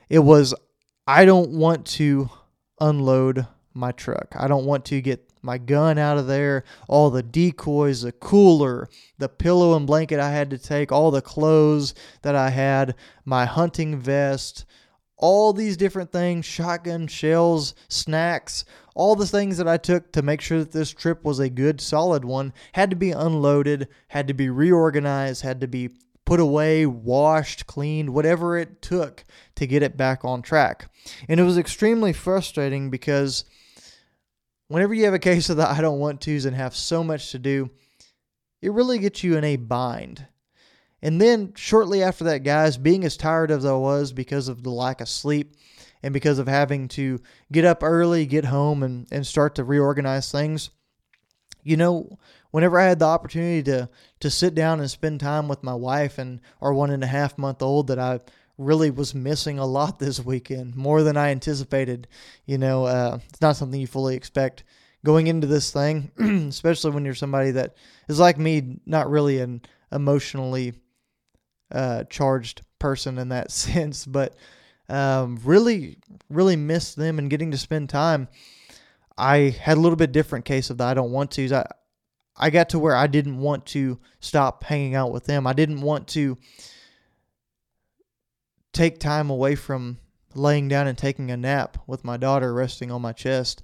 It 0.09 0.19
was, 0.19 0.53
I 1.07 1.23
don't 1.23 1.51
want 1.51 1.85
to 1.87 2.29
unload 2.81 3.47
my 3.73 3.93
truck. 3.93 4.35
I 4.37 4.49
don't 4.49 4.65
want 4.65 4.83
to 4.85 4.99
get 4.99 5.31
my 5.41 5.57
gun 5.57 5.97
out 5.97 6.17
of 6.17 6.27
there, 6.27 6.65
all 6.89 7.09
the 7.09 7.23
decoys, 7.23 8.01
the 8.01 8.11
cooler, 8.11 8.89
the 9.17 9.29
pillow 9.29 9.77
and 9.77 9.87
blanket 9.87 10.19
I 10.19 10.31
had 10.31 10.49
to 10.49 10.57
take, 10.57 10.91
all 10.91 11.11
the 11.11 11.21
clothes 11.21 11.93
that 12.23 12.35
I 12.35 12.49
had, 12.49 12.93
my 13.23 13.45
hunting 13.45 13.97
vest, 13.97 14.65
all 15.15 15.53
these 15.53 15.77
different 15.77 16.11
things 16.11 16.45
shotgun 16.45 17.07
shells, 17.07 17.73
snacks, 17.87 18.65
all 18.95 19.15
the 19.15 19.25
things 19.25 19.57
that 19.57 19.67
I 19.67 19.77
took 19.77 20.11
to 20.13 20.21
make 20.21 20.41
sure 20.41 20.59
that 20.59 20.71
this 20.71 20.91
trip 20.91 21.23
was 21.23 21.39
a 21.39 21.49
good, 21.49 21.79
solid 21.79 22.25
one 22.25 22.53
had 22.73 22.89
to 22.89 22.95
be 22.95 23.11
unloaded, 23.11 23.87
had 24.09 24.27
to 24.27 24.33
be 24.33 24.49
reorganized, 24.49 25.43
had 25.43 25.61
to 25.61 25.67
be 25.67 25.89
put 26.25 26.39
away, 26.39 26.85
washed, 26.85 27.67
cleaned, 27.67 28.11
whatever 28.11 28.57
it 28.57 28.81
took 28.81 29.25
to 29.55 29.67
get 29.67 29.83
it 29.83 29.97
back 29.97 30.23
on 30.23 30.41
track. 30.41 30.89
And 31.27 31.39
it 31.39 31.43
was 31.43 31.57
extremely 31.57 32.13
frustrating 32.13 32.89
because 32.89 33.45
whenever 34.67 34.93
you 34.93 35.05
have 35.05 35.13
a 35.13 35.19
case 35.19 35.49
of 35.49 35.57
the 35.57 35.69
I 35.69 35.81
don't 35.81 35.99
want 35.99 36.21
tos 36.21 36.45
and 36.45 36.55
have 36.55 36.75
so 36.75 37.03
much 37.03 37.31
to 37.31 37.39
do, 37.39 37.69
it 38.61 38.71
really 38.71 38.99
gets 38.99 39.23
you 39.23 39.37
in 39.37 39.43
a 39.43 39.55
bind. 39.55 40.27
And 41.01 41.19
then 41.19 41.53
shortly 41.55 42.03
after 42.03 42.23
that, 42.25 42.43
guys, 42.43 42.77
being 42.77 43.03
as 43.03 43.17
tired 43.17 43.49
as 43.51 43.65
I 43.65 43.73
was 43.73 44.13
because 44.13 44.47
of 44.47 44.63
the 44.63 44.69
lack 44.69 45.01
of 45.01 45.09
sleep 45.09 45.55
and 46.03 46.13
because 46.13 46.39
of 46.39 46.47
having 46.47 46.87
to 46.89 47.19
get 47.51 47.65
up 47.65 47.83
early, 47.83 48.25
get 48.25 48.45
home, 48.45 48.83
and, 48.83 49.07
and 49.11 49.25
start 49.25 49.55
to 49.55 49.63
reorganize 49.63 50.31
things, 50.31 50.71
you 51.63 51.77
know, 51.77 52.17
whenever 52.51 52.79
I 52.79 52.85
had 52.85 52.99
the 52.99 53.05
opportunity 53.05 53.63
to 53.63 53.89
to 54.19 54.29
sit 54.29 54.55
down 54.55 54.79
and 54.79 54.89
spend 54.89 55.19
time 55.19 55.47
with 55.47 55.63
my 55.63 55.73
wife 55.73 56.17
and 56.17 56.41
our 56.61 56.73
one 56.73 56.91
and 56.91 57.03
a 57.03 57.07
half 57.07 57.37
month 57.37 57.61
old 57.61 57.87
that 57.87 57.99
I 57.99 58.19
really 58.57 58.91
was 58.91 59.15
missing 59.15 59.59
a 59.59 59.65
lot 59.65 59.99
this 59.99 60.23
weekend, 60.23 60.75
more 60.75 61.03
than 61.03 61.17
I 61.17 61.29
anticipated. 61.29 62.07
You 62.45 62.57
know, 62.57 62.85
uh, 62.85 63.19
it's 63.29 63.41
not 63.41 63.55
something 63.55 63.79
you 63.79 63.87
fully 63.87 64.15
expect 64.15 64.63
going 65.03 65.27
into 65.27 65.47
this 65.47 65.71
thing, 65.71 66.11
especially 66.49 66.91
when 66.91 67.05
you're 67.05 67.15
somebody 67.15 67.51
that 67.51 67.75
is 68.07 68.19
like 68.19 68.37
me, 68.37 68.79
not 68.85 69.09
really 69.09 69.39
an 69.39 69.61
emotionally 69.91 70.73
uh, 71.71 72.03
charged 72.05 72.61
person 72.79 73.17
in 73.17 73.29
that 73.29 73.51
sense, 73.51 74.05
but 74.05 74.35
um, 74.89 75.39
really, 75.43 75.97
really 76.29 76.55
missed 76.55 76.95
them 76.95 77.19
and 77.19 77.29
getting 77.29 77.51
to 77.51 77.57
spend 77.57 77.89
time. 77.89 78.27
I 79.17 79.55
had 79.61 79.77
a 79.77 79.79
little 79.79 79.95
bit 79.95 80.11
different 80.11 80.45
case 80.45 80.69
of 80.69 80.77
the 80.77 80.83
I 80.83 80.93
don't 80.93 81.11
want 81.11 81.31
to. 81.31 81.53
I, 81.53 81.65
I 82.35 82.49
got 82.49 82.69
to 82.69 82.79
where 82.79 82.95
I 82.95 83.07
didn't 83.07 83.37
want 83.37 83.65
to 83.67 83.99
stop 84.19 84.63
hanging 84.63 84.95
out 84.95 85.11
with 85.11 85.25
them. 85.25 85.45
I 85.45 85.53
didn't 85.53 85.81
want 85.81 86.07
to 86.09 86.37
take 88.73 88.99
time 88.99 89.29
away 89.29 89.55
from 89.55 89.97
laying 90.33 90.67
down 90.67 90.87
and 90.87 90.97
taking 90.97 91.29
a 91.29 91.37
nap 91.37 91.77
with 91.87 92.03
my 92.03 92.17
daughter 92.17 92.53
resting 92.53 92.91
on 92.91 93.01
my 93.01 93.11
chest. 93.11 93.61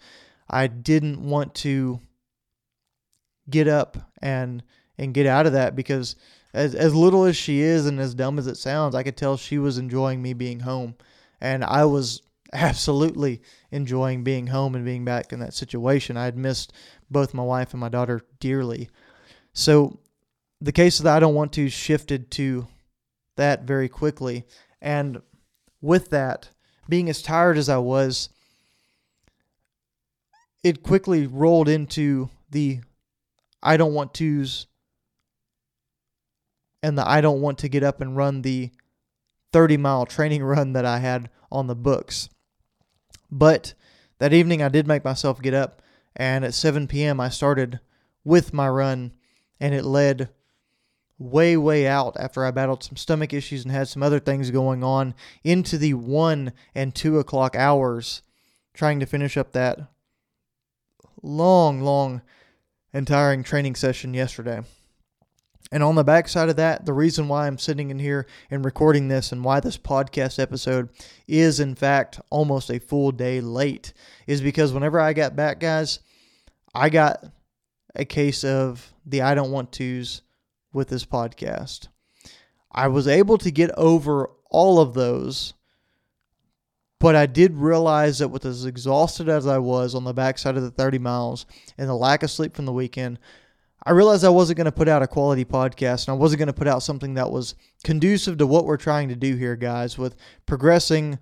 I 0.50 0.68
didn't 0.68 1.22
want 1.22 1.56
to 1.56 2.02
get 3.50 3.68
up 3.68 4.12
and 4.22 4.64
and 4.98 5.14
get 5.14 5.26
out 5.26 5.46
of 5.46 5.54
that 5.54 5.76
because 5.76 6.16
as 6.58 6.74
as 6.74 6.96
little 6.96 7.24
as 7.24 7.38
she 7.38 7.62
is 7.62 7.86
and 7.86 8.00
as 8.00 8.16
dumb 8.16 8.40
as 8.40 8.48
it 8.48 8.58
sounds, 8.58 8.96
I 8.96 9.04
could 9.04 9.16
tell 9.16 9.38
she 9.38 9.60
was 9.60 9.78
enjoying 9.78 10.24
me 10.24 10.34
being 10.34 10.62
home. 10.62 10.96
And 11.40 11.64
I 11.64 11.86
was 11.86 12.24
absolutely 12.54 13.44
enjoying 13.72 14.24
being 14.24 14.48
home 14.48 14.74
and 14.74 14.84
being 14.84 15.06
back 15.06 15.32
in 15.32 15.40
that 15.40 15.54
situation. 15.54 16.18
I 16.18 16.26
had 16.26 16.36
missed 16.36 16.74
both 17.12 17.36
my 17.36 17.44
wife 17.44 17.74
and 17.74 17.80
my 17.80 17.90
daughter 17.90 18.22
dearly. 18.40 18.90
So 19.54 20.00
the 20.60 20.72
case 20.72 20.98
that 20.98 21.16
I 21.16 21.20
don't 21.20 21.36
want 21.36 21.54
to 21.54 21.70
shifted 21.70 22.32
to 22.32 22.68
that 23.36 23.64
very 23.64 23.88
quickly. 23.88 24.44
And 24.82 25.22
with 25.80 26.10
that, 26.10 26.50
being 26.90 27.08
as 27.08 27.22
tired 27.22 27.60
as 27.60 27.70
I 27.70 27.78
was, 27.78 28.30
it 30.64 30.82
quickly 30.82 31.28
rolled 31.28 31.70
into 31.70 32.32
the 32.50 32.80
I 33.62 33.78
don't 33.78 33.94
want 33.94 34.16
to's 34.16 34.66
and 36.82 36.98
the 36.98 37.08
I 37.08 37.22
don't 37.22 37.42
want 37.42 37.58
to 37.60 37.70
get 37.70 37.84
up 37.84 38.02
and 38.02 38.16
run 38.16 38.42
the 38.42 38.72
30 39.54 39.78
mile 39.78 40.06
training 40.06 40.44
run 40.46 40.74
that 40.74 40.86
I 40.86 41.00
had 41.00 41.30
on 41.52 41.68
the 41.68 41.76
books. 41.76 42.30
But 43.32 43.74
that 44.20 44.34
evening 44.34 44.62
I 44.62 44.70
did 44.70 44.88
make 44.88 45.04
myself 45.04 45.42
get 45.42 45.54
up 45.54 45.82
and 46.16 46.44
at 46.44 46.54
7 46.54 46.88
p.m. 46.88 47.20
I 47.20 47.30
started 47.30 47.80
with 48.24 48.54
my 48.54 48.68
run 48.68 49.14
and 49.60 49.74
it 49.74 49.86
led 49.86 50.30
way, 51.20 51.58
way 51.58 51.88
out 51.88 52.16
after 52.20 52.46
I 52.46 52.52
battled 52.52 52.84
some 52.84 52.98
stomach 52.98 53.34
issues 53.34 53.64
and 53.64 53.72
had 53.72 53.88
some 53.88 54.04
other 54.04 54.20
things 54.20 54.52
going 54.52 54.84
on 54.84 55.16
into 55.44 55.78
the 55.78 55.94
1 55.94 56.54
and 56.76 56.94
2 56.94 57.20
o'clock 57.20 57.56
hours 57.56 58.22
trying 58.74 59.00
to 59.00 59.06
finish 59.06 59.38
up 59.38 59.52
that 59.54 59.80
long, 61.24 61.82
long 61.82 62.22
and 62.94 63.08
tiring 63.08 63.44
training 63.44 63.76
session 63.76 64.14
yesterday. 64.14 64.62
And 65.72 65.84
on 65.84 65.96
the 65.96 66.04
backside 66.04 66.50
of 66.50 66.56
that, 66.56 66.86
the 66.86 66.94
reason 66.94 67.28
why 67.28 67.48
I'm 67.48 67.58
sitting 67.58 67.90
in 67.90 68.00
here 68.00 68.26
and 68.50 68.64
recording 68.64 69.08
this 69.08 69.32
and 69.32 69.44
why 69.44 69.60
this 69.60 69.78
podcast 69.78 70.40
episode 70.40 70.90
is, 71.28 71.60
in 71.60 71.76
fact, 71.76 72.22
almost 72.30 72.70
a 72.70 72.80
full 72.80 73.12
day 73.12 73.42
late 73.42 73.94
is 74.28 74.42
because 74.42 74.74
whenever 74.74 75.00
I 75.00 75.14
got 75.14 75.36
back, 75.36 75.60
guys, 75.60 76.00
I 76.74 76.90
got 76.90 77.26
a 77.96 78.06
case 78.06 78.44
of 78.44 78.94
the 79.06 79.22
I 79.22 79.36
don't 79.36 79.52
want 79.52 79.72
to's 79.72 80.22
with 80.72 80.88
this 80.88 81.06
podcast. 81.06 81.88
I 82.72 82.88
was 82.88 83.08
able 83.08 83.38
to 83.40 83.52
get 83.52 83.72
over 83.72 84.30
all 84.50 84.80
of 84.80 84.94
those, 84.94 85.54
but 87.00 87.16
I 87.16 87.26
did 87.26 87.58
realize 87.58 88.20
that 88.20 88.30
with 88.30 88.46
as 88.46 88.66
exhausted 88.66 89.28
as 89.28 89.48
I 89.48 89.58
was 89.58 89.96
on 89.96 90.04
the 90.04 90.14
backside 90.14 90.56
of 90.56 90.64
the 90.64 90.72
30 90.72 91.00
miles 91.00 91.46
and 91.78 91.90
the 91.90 91.96
lack 91.96 92.24
of 92.24 92.32
sleep 92.32 92.56
from 92.56 92.66
the 92.66 92.74
weekend, 92.74 93.20
I 93.88 93.92
realized 93.92 94.26
I 94.26 94.30
wasn't 94.30 94.58
going 94.58 94.66
to 94.66 94.72
put 94.74 94.90
out 94.90 95.02
a 95.02 95.08
quality 95.08 95.46
podcast 95.46 96.08
and 96.08 96.16
I 96.16 96.18
wasn't 96.18 96.40
going 96.40 96.48
to 96.48 96.54
put 96.54 96.68
out 96.68 96.84
something 96.84 97.14
that 97.14 97.32
was 97.32 97.56
conducive 97.86 98.38
to 98.40 98.46
what 98.46 98.66
we're 98.66 98.76
trying 98.76 99.08
to 99.08 99.16
do 99.16 99.38
here, 99.38 99.56
guys, 99.56 99.98
with 99.98 100.18
progressing 100.46 101.20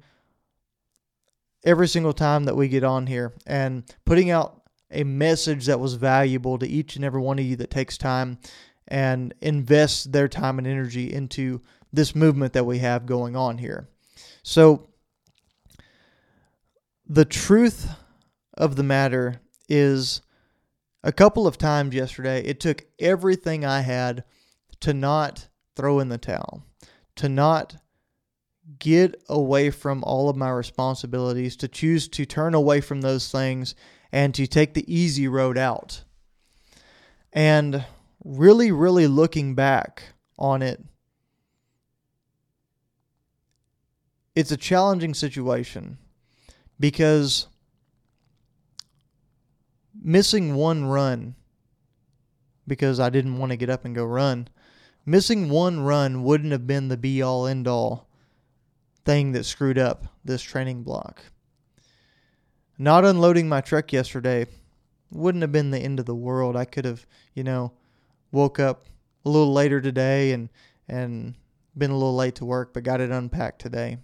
every 1.64 1.88
single 1.88 2.12
time 2.12 2.46
that 2.46 2.56
we 2.56 2.68
get 2.68 2.84
on 2.84 3.06
here 3.06 3.36
and 3.46 3.84
putting 4.04 4.32
out 4.32 4.64
a 4.90 5.04
message 5.04 5.68
that 5.68 5.80
was 5.80 5.94
valuable 5.94 6.58
to 6.58 6.68
each 6.68 6.96
and 6.96 7.06
every 7.06 7.22
one 7.22 7.38
of 7.38 7.46
you 7.46 7.56
that 7.58 7.70
takes 7.70 8.00
time 8.00 8.40
and 8.88 9.36
invests 9.42 10.06
their 10.06 10.28
time 10.28 10.58
and 10.58 10.66
energy 10.66 11.14
into 11.14 11.62
this 11.94 12.16
movement 12.16 12.54
that 12.54 12.66
we 12.66 12.80
have 12.80 13.06
going 13.06 13.36
on 13.36 13.60
here. 13.60 13.90
So, 14.42 14.88
the 17.06 17.26
truth 17.26 17.92
of 18.56 18.76
the 18.76 18.82
matter 18.82 19.40
is 19.70 20.22
a 21.06 21.12
couple 21.12 21.46
of 21.46 21.60
times 21.60 21.94
yesterday, 21.94 22.44
it 22.44 22.60
took 22.60 22.84
everything 23.00 23.64
I 23.64 23.82
had 23.82 24.24
to 24.82 24.92
not 24.92 25.48
throw 25.76 26.00
in 26.00 26.10
the 26.10 26.18
towel, 26.18 26.66
to 27.18 27.30
not 27.30 27.76
get 28.80 29.16
away 29.30 29.70
from 29.70 30.04
all 30.04 30.30
of 30.30 30.36
my 30.36 30.50
responsibilities, 30.50 31.56
to 31.58 31.68
choose 31.68 32.08
to 32.08 32.26
turn 32.26 32.56
away 32.56 32.82
from 32.82 33.02
those 33.02 33.32
things 33.32 33.76
and 34.12 34.34
to 34.34 34.48
take 34.48 34.74
the 34.74 34.92
easy 34.94 35.28
road 35.28 35.60
out. 35.60 36.04
And 37.32 37.86
really, 38.24 38.72
really 38.72 39.06
looking 39.06 39.54
back 39.54 40.02
on 40.40 40.64
it, 40.64 40.84
it's 44.34 44.52
a 44.52 44.58
challenging 44.58 45.14
situation 45.14 46.00
because 46.80 47.46
missing 50.06 50.54
one 50.54 50.86
run 50.86 51.36
because 52.68 53.00
I 53.00 53.10
didn't 53.10 53.40
want 53.40 53.52
to 53.52 53.58
get 53.58 53.72
up 53.72 53.86
and 53.86 53.96
go 53.96 54.06
run. 54.06 54.48
Missing 55.04 55.50
one 55.50 55.80
run 55.82 56.24
wouldn't 56.24 56.52
have 56.52 56.68
been 56.68 56.88
the 56.88 56.98
be 56.98 57.24
all 57.24 57.48
end 57.48 57.68
all 57.68 58.08
thing 59.04 59.32
that 59.32 59.46
screwed 59.46 59.80
up 59.80 60.06
this 60.24 60.44
training 60.44 60.84
block. 60.84 61.24
Not 62.78 63.04
unloading 63.04 63.50
my 63.50 63.62
truck 63.62 63.92
yesterday 63.92 64.46
wouldn't 65.12 65.42
have 65.42 65.52
been 65.52 65.72
the 65.72 65.80
end 65.80 66.00
of 66.00 66.06
the 66.06 66.16
world. 66.16 66.56
I 66.56 66.66
could 66.66 66.86
have, 66.86 67.08
you 67.34 67.44
know, 67.44 67.72
woke 68.32 68.60
up 68.60 68.86
a 69.26 69.30
little 69.30 69.54
later 69.54 69.82
today 69.82 70.34
and 70.34 70.50
and 70.88 71.34
been 71.76 71.92
a 71.92 71.98
little 71.98 72.16
late 72.16 72.36
to 72.36 72.46
work, 72.46 72.74
but 72.74 72.84
got 72.84 73.02
it 73.02 73.10
unpacked 73.10 73.60
today. 73.60 73.98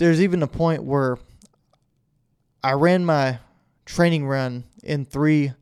There's 0.00 0.22
even 0.22 0.42
a 0.42 0.46
point 0.48 0.82
where 0.82 1.18
I 2.64 2.72
ran 2.72 3.04
my 3.04 3.38
training 3.84 4.26
run 4.26 4.64
in 4.82 5.04
three 5.04 5.52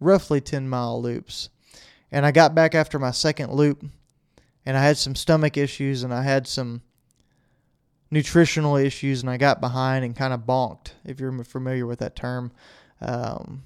roughly 0.00 0.40
10 0.40 0.66
mile 0.70 1.02
loops. 1.02 1.50
And 2.10 2.24
I 2.24 2.32
got 2.32 2.54
back 2.54 2.74
after 2.74 2.98
my 2.98 3.10
second 3.10 3.52
loop 3.52 3.84
and 4.64 4.74
I 4.74 4.82
had 4.82 4.96
some 4.96 5.14
stomach 5.14 5.58
issues 5.58 6.02
and 6.02 6.14
I 6.14 6.22
had 6.22 6.46
some 6.46 6.80
nutritional 8.10 8.76
issues 8.76 9.20
and 9.20 9.28
I 9.28 9.36
got 9.36 9.60
behind 9.60 10.02
and 10.02 10.16
kind 10.16 10.32
of 10.32 10.40
bonked, 10.40 10.92
if 11.04 11.20
you're 11.20 11.44
familiar 11.44 11.86
with 11.86 11.98
that 11.98 12.16
term. 12.16 12.52
Um, 13.02 13.64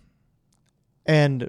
and 1.06 1.48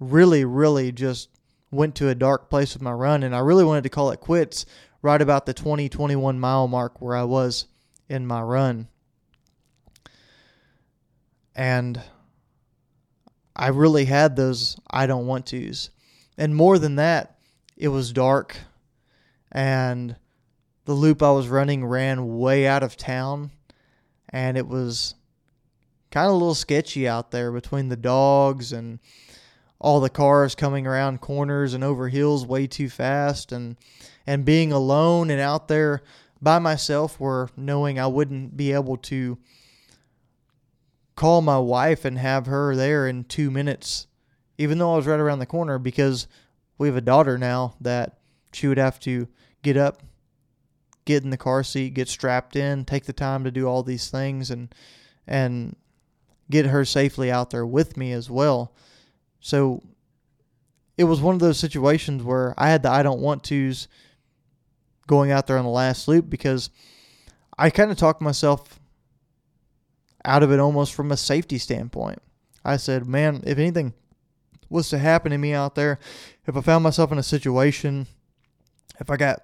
really, 0.00 0.46
really 0.46 0.92
just 0.92 1.28
went 1.70 1.94
to 1.96 2.08
a 2.08 2.14
dark 2.14 2.48
place 2.48 2.72
with 2.72 2.82
my 2.82 2.92
run. 2.92 3.22
And 3.22 3.36
I 3.36 3.40
really 3.40 3.64
wanted 3.64 3.82
to 3.82 3.90
call 3.90 4.12
it 4.12 4.20
quits 4.20 4.64
right 5.02 5.20
about 5.20 5.46
the 5.46 5.54
20, 5.54 5.88
21 5.88 6.38
mile 6.38 6.68
mark 6.68 7.02
where 7.02 7.16
I 7.16 7.24
was 7.24 7.66
in 8.08 8.26
my 8.26 8.40
run. 8.40 8.88
And 11.54 12.00
I 13.54 13.68
really 13.68 14.06
had 14.06 14.36
those 14.36 14.76
I 14.88 15.06
don't 15.06 15.26
want 15.26 15.46
to's. 15.46 15.90
And 16.38 16.56
more 16.56 16.78
than 16.78 16.96
that, 16.96 17.36
it 17.76 17.88
was 17.88 18.12
dark 18.12 18.56
and 19.50 20.16
the 20.84 20.94
loop 20.94 21.22
I 21.22 21.30
was 21.30 21.48
running 21.48 21.84
ran 21.84 22.38
way 22.38 22.66
out 22.66 22.82
of 22.82 22.96
town 22.96 23.50
and 24.30 24.56
it 24.56 24.66
was 24.66 25.14
kind 26.10 26.26
of 26.26 26.32
a 26.32 26.36
little 26.36 26.54
sketchy 26.54 27.06
out 27.06 27.30
there 27.30 27.52
between 27.52 27.88
the 27.88 27.96
dogs 27.96 28.72
and 28.72 28.98
all 29.78 30.00
the 30.00 30.10
cars 30.10 30.54
coming 30.54 30.86
around 30.86 31.20
corners 31.20 31.74
and 31.74 31.84
over 31.84 32.08
hills 32.08 32.46
way 32.46 32.66
too 32.66 32.88
fast 32.88 33.52
and 33.52 33.76
and 34.26 34.44
being 34.44 34.72
alone 34.72 35.30
and 35.30 35.40
out 35.40 35.68
there 35.68 36.02
by 36.40 36.58
myself 36.58 37.18
where 37.20 37.48
knowing 37.56 37.98
I 37.98 38.06
wouldn't 38.06 38.56
be 38.56 38.72
able 38.72 38.96
to 38.98 39.38
call 41.14 41.42
my 41.42 41.58
wife 41.58 42.04
and 42.04 42.18
have 42.18 42.46
her 42.46 42.74
there 42.74 43.06
in 43.06 43.24
2 43.24 43.50
minutes 43.50 44.06
even 44.58 44.78
though 44.78 44.92
I 44.92 44.96
was 44.96 45.06
right 45.06 45.18
around 45.18 45.40
the 45.40 45.46
corner, 45.46 45.78
because 45.78 46.28
we 46.78 46.86
have 46.88 46.96
a 46.96 47.00
daughter 47.00 47.38
now 47.38 47.74
that 47.80 48.18
she 48.52 48.68
would 48.68 48.78
have 48.78 49.00
to 49.00 49.28
get 49.62 49.76
up, 49.76 50.02
get 51.04 51.24
in 51.24 51.30
the 51.30 51.36
car 51.36 51.64
seat, 51.64 51.94
get 51.94 52.08
strapped 52.08 52.54
in, 52.54 52.84
take 52.84 53.06
the 53.06 53.12
time 53.12 53.44
to 53.44 53.50
do 53.50 53.66
all 53.66 53.82
these 53.82 54.10
things 54.10 54.50
and 54.50 54.74
and 55.26 55.76
get 56.50 56.66
her 56.66 56.84
safely 56.84 57.30
out 57.30 57.50
there 57.50 57.66
with 57.66 57.96
me 57.96 58.12
as 58.12 58.28
well. 58.28 58.72
So 59.40 59.82
it 60.98 61.04
was 61.04 61.20
one 61.20 61.34
of 61.34 61.40
those 61.40 61.58
situations 61.58 62.22
where 62.22 62.54
I 62.56 62.68
had 62.68 62.82
the 62.82 62.90
I 62.90 63.02
don't 63.02 63.20
want 63.20 63.42
to's 63.42 63.88
going 65.06 65.30
out 65.30 65.46
there 65.46 65.58
on 65.58 65.64
the 65.64 65.70
last 65.70 66.08
loop 66.08 66.30
because 66.30 66.70
I 67.58 67.70
kind 67.70 67.90
of 67.90 67.96
talked 67.96 68.20
myself 68.20 68.80
out 70.24 70.42
of 70.42 70.52
it 70.52 70.60
almost 70.60 70.94
from 70.94 71.10
a 71.12 71.16
safety 71.16 71.58
standpoint. 71.58 72.20
I 72.64 72.76
said, 72.76 73.06
man, 73.06 73.42
if 73.44 73.58
anything 73.58 73.94
was 74.68 74.88
to 74.90 74.98
happen 74.98 75.32
to 75.32 75.38
me 75.38 75.52
out 75.52 75.74
there, 75.74 75.98
if 76.46 76.56
I 76.56 76.60
found 76.60 76.84
myself 76.84 77.12
in 77.12 77.18
a 77.18 77.22
situation, 77.22 78.06
if 79.00 79.10
I 79.10 79.16
got 79.16 79.42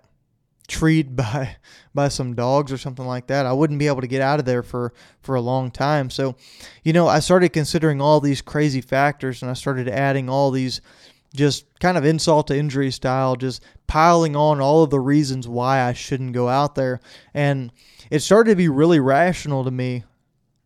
treed 0.69 1.17
by 1.17 1.57
by 1.95 2.09
some 2.09 2.35
dogs 2.35 2.71
or 2.71 2.79
something 2.79 3.07
like 3.07 3.27
that, 3.27 3.47
I 3.47 3.53
wouldn't 3.53 3.79
be 3.79 3.89
able 3.89 4.03
to 4.03 4.07
get 4.07 4.23
out 4.23 4.39
of 4.39 4.45
there 4.45 4.63
for 4.63 4.93
for 5.21 5.35
a 5.35 5.41
long 5.41 5.71
time. 5.71 6.11
So, 6.11 6.37
you 6.85 6.93
know, 6.93 7.09
I 7.09 7.19
started 7.19 7.53
considering 7.53 8.01
all 8.01 8.21
these 8.21 8.41
crazy 8.41 8.81
factors 8.81 9.43
and 9.43 9.51
I 9.51 9.55
started 9.55 9.89
adding 9.89 10.29
all 10.29 10.51
these 10.51 10.81
just 11.35 11.67
kind 11.79 11.99
of 11.99 12.05
insult 12.05 12.47
to 12.49 12.57
injury 12.57 12.91
style, 12.91 13.37
just 13.37 13.63
piling 13.87 14.35
on 14.35 14.61
all 14.61 14.83
of 14.83 14.91
the 14.91 15.01
reasons 15.01 15.47
why 15.47 15.83
I 15.83 15.93
shouldn't 15.93 16.33
go 16.33 16.49
out 16.49 16.75
there. 16.75 17.01
And 17.35 17.73
it 18.11 18.21
started 18.21 18.51
to 18.51 18.57
be 18.57 18.69
really 18.69 19.01
rational 19.01 19.65
to 19.65 19.71
me 19.71 20.05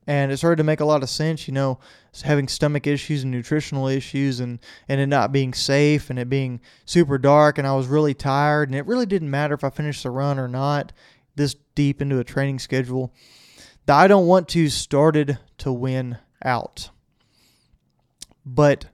and 0.07 0.33
it 0.33 0.37
started 0.37 0.57
to 0.57 0.65
make 0.65 0.81
a 0.81 0.85
lot 0.85 1.03
of 1.03 1.09
sense 1.09 1.47
you 1.47 1.55
know 1.55 1.79
having 2.25 2.49
stomach 2.49 2.87
issues 2.87 3.23
and 3.23 3.31
nutritional 3.31 3.89
issues 3.89 4.41
and 4.41 4.59
and 4.89 5.01
it 5.01 5.07
not 5.07 5.33
being 5.33 5.55
safe 5.55 6.11
and 6.11 6.19
it 6.19 6.29
being 6.29 6.61
super 6.85 7.19
dark 7.19 7.59
and 7.59 7.67
i 7.67 7.75
was 7.75 7.87
really 7.87 8.15
tired 8.15 8.69
and 8.69 8.77
it 8.77 8.87
really 8.87 9.07
didn't 9.07 9.31
matter 9.31 9.55
if 9.55 9.65
i 9.65 9.71
finished 9.71 10.03
the 10.03 10.11
run 10.11 10.39
or 10.39 10.49
not 10.49 10.93
this 11.37 11.57
deep 11.75 12.03
into 12.03 12.19
a 12.19 12.25
training 12.25 12.59
schedule 12.59 13.15
the 13.87 13.93
i 13.93 14.07
don't 14.07 14.27
want 14.27 14.49
to 14.49 14.69
started 14.69 15.39
to 15.59 15.73
win 15.73 16.19
out 16.45 16.91
but 18.45 18.87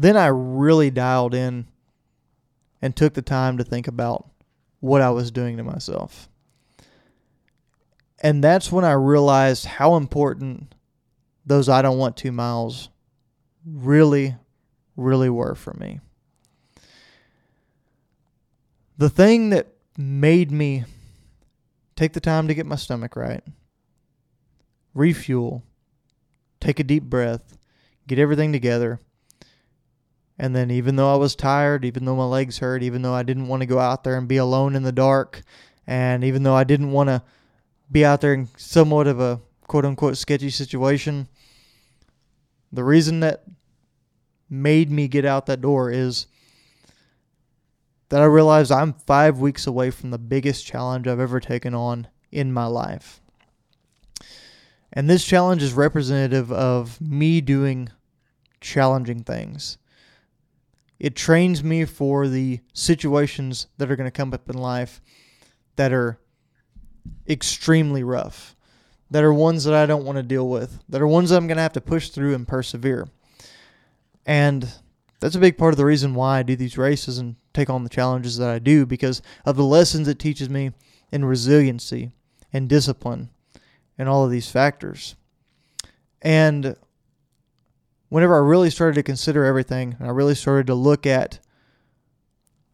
then 0.00 0.16
i 0.16 0.26
really 0.26 0.90
dialed 0.90 1.34
in 1.34 1.66
and 2.82 2.96
took 2.96 3.14
the 3.14 3.22
time 3.22 3.58
to 3.58 3.64
think 3.64 3.86
about 3.86 4.28
what 4.80 5.02
i 5.02 5.10
was 5.10 5.30
doing 5.30 5.56
to 5.56 5.62
myself 5.62 6.30
and 8.20 8.44
that's 8.44 8.70
when 8.70 8.84
I 8.84 8.92
realized 8.92 9.64
how 9.64 9.96
important 9.96 10.74
those 11.46 11.68
I 11.68 11.82
don't 11.82 11.98
want 11.98 12.16
two 12.16 12.32
miles 12.32 12.90
really, 13.64 14.36
really 14.96 15.30
were 15.30 15.54
for 15.54 15.72
me. 15.74 16.00
The 18.98 19.08
thing 19.08 19.50
that 19.50 19.68
made 19.96 20.50
me 20.50 20.84
take 21.96 22.12
the 22.12 22.20
time 22.20 22.48
to 22.48 22.54
get 22.54 22.66
my 22.66 22.76
stomach 22.76 23.16
right, 23.16 23.42
refuel, 24.92 25.62
take 26.60 26.78
a 26.78 26.84
deep 26.84 27.04
breath, 27.04 27.56
get 28.06 28.18
everything 28.18 28.52
together. 28.52 29.00
And 30.40 30.56
then, 30.56 30.70
even 30.70 30.96
though 30.96 31.12
I 31.12 31.18
was 31.18 31.36
tired, 31.36 31.84
even 31.84 32.06
though 32.06 32.16
my 32.16 32.24
legs 32.24 32.56
hurt, 32.56 32.82
even 32.82 33.02
though 33.02 33.12
I 33.12 33.22
didn't 33.22 33.48
want 33.48 33.60
to 33.60 33.66
go 33.66 33.78
out 33.78 34.04
there 34.04 34.16
and 34.16 34.26
be 34.26 34.38
alone 34.38 34.74
in 34.74 34.82
the 34.82 34.90
dark, 34.90 35.42
and 35.86 36.24
even 36.24 36.44
though 36.44 36.54
I 36.54 36.64
didn't 36.64 36.92
want 36.92 37.08
to 37.08 37.22
be 37.92 38.06
out 38.06 38.22
there 38.22 38.32
in 38.32 38.48
somewhat 38.56 39.06
of 39.06 39.20
a 39.20 39.38
quote 39.66 39.84
unquote 39.84 40.16
sketchy 40.16 40.48
situation. 40.48 41.28
The 42.72 42.84
reason 42.84 43.20
that 43.20 43.44
made 44.48 44.90
me 44.90 45.08
get 45.08 45.26
out 45.26 45.44
that 45.46 45.60
door 45.60 45.90
is 45.90 46.26
that 48.08 48.22
I 48.22 48.24
realized 48.24 48.72
I'm 48.72 48.94
five 48.94 49.40
weeks 49.40 49.66
away 49.66 49.90
from 49.90 50.10
the 50.10 50.18
biggest 50.18 50.64
challenge 50.64 51.06
I've 51.06 51.20
ever 51.20 51.38
taken 51.38 51.74
on 51.74 52.08
in 52.32 52.50
my 52.50 52.64
life. 52.64 53.20
And 54.90 55.08
this 55.08 55.24
challenge 55.24 55.62
is 55.62 55.74
representative 55.74 56.50
of 56.50 56.98
me 56.98 57.42
doing 57.42 57.90
challenging 58.62 59.22
things. 59.22 59.76
It 61.00 61.16
trains 61.16 61.64
me 61.64 61.86
for 61.86 62.28
the 62.28 62.60
situations 62.74 63.66
that 63.78 63.90
are 63.90 63.96
going 63.96 64.06
to 64.06 64.12
come 64.12 64.34
up 64.34 64.50
in 64.50 64.58
life 64.58 65.00
that 65.76 65.94
are 65.94 66.18
extremely 67.26 68.04
rough, 68.04 68.54
that 69.10 69.24
are 69.24 69.32
ones 69.32 69.64
that 69.64 69.72
I 69.72 69.86
don't 69.86 70.04
want 70.04 70.16
to 70.16 70.22
deal 70.22 70.46
with, 70.46 70.78
that 70.90 71.00
are 71.00 71.06
ones 71.06 71.30
that 71.30 71.38
I'm 71.38 71.46
going 71.46 71.56
to 71.56 71.62
have 71.62 71.72
to 71.72 71.80
push 71.80 72.10
through 72.10 72.34
and 72.34 72.46
persevere. 72.46 73.08
And 74.26 74.68
that's 75.20 75.34
a 75.34 75.40
big 75.40 75.56
part 75.56 75.72
of 75.72 75.78
the 75.78 75.86
reason 75.86 76.14
why 76.14 76.38
I 76.38 76.42
do 76.42 76.54
these 76.54 76.76
races 76.76 77.16
and 77.16 77.36
take 77.54 77.70
on 77.70 77.82
the 77.82 77.90
challenges 77.90 78.36
that 78.36 78.50
I 78.50 78.58
do 78.58 78.84
because 78.84 79.22
of 79.46 79.56
the 79.56 79.64
lessons 79.64 80.06
it 80.06 80.18
teaches 80.18 80.50
me 80.50 80.72
in 81.10 81.24
resiliency 81.24 82.10
and 82.52 82.68
discipline 82.68 83.30
and 83.96 84.06
all 84.06 84.24
of 84.24 84.30
these 84.30 84.50
factors. 84.50 85.16
And 86.20 86.76
whenever 88.10 88.36
I 88.36 88.46
really 88.46 88.70
started 88.70 88.94
to 88.96 89.02
consider 89.02 89.44
everything 89.44 89.96
and 89.98 90.06
I 90.06 90.10
really 90.10 90.34
started 90.34 90.66
to 90.66 90.74
look 90.74 91.06
at 91.06 91.40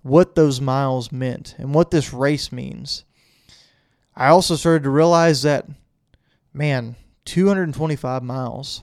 what 0.03 0.35
those 0.35 0.61
miles 0.61 1.13
meant 1.13 1.55
and 1.59 1.73
what 1.73 1.91
this 1.91 2.13
race 2.13 2.51
means 2.51 3.05
I 4.17 4.29
also 4.29 4.57
started 4.57 4.85
to 4.85 4.91
realize 4.91 5.43
that, 5.43 5.69
man, 6.55 6.97
225 7.27 8.23
miles. 8.23 8.83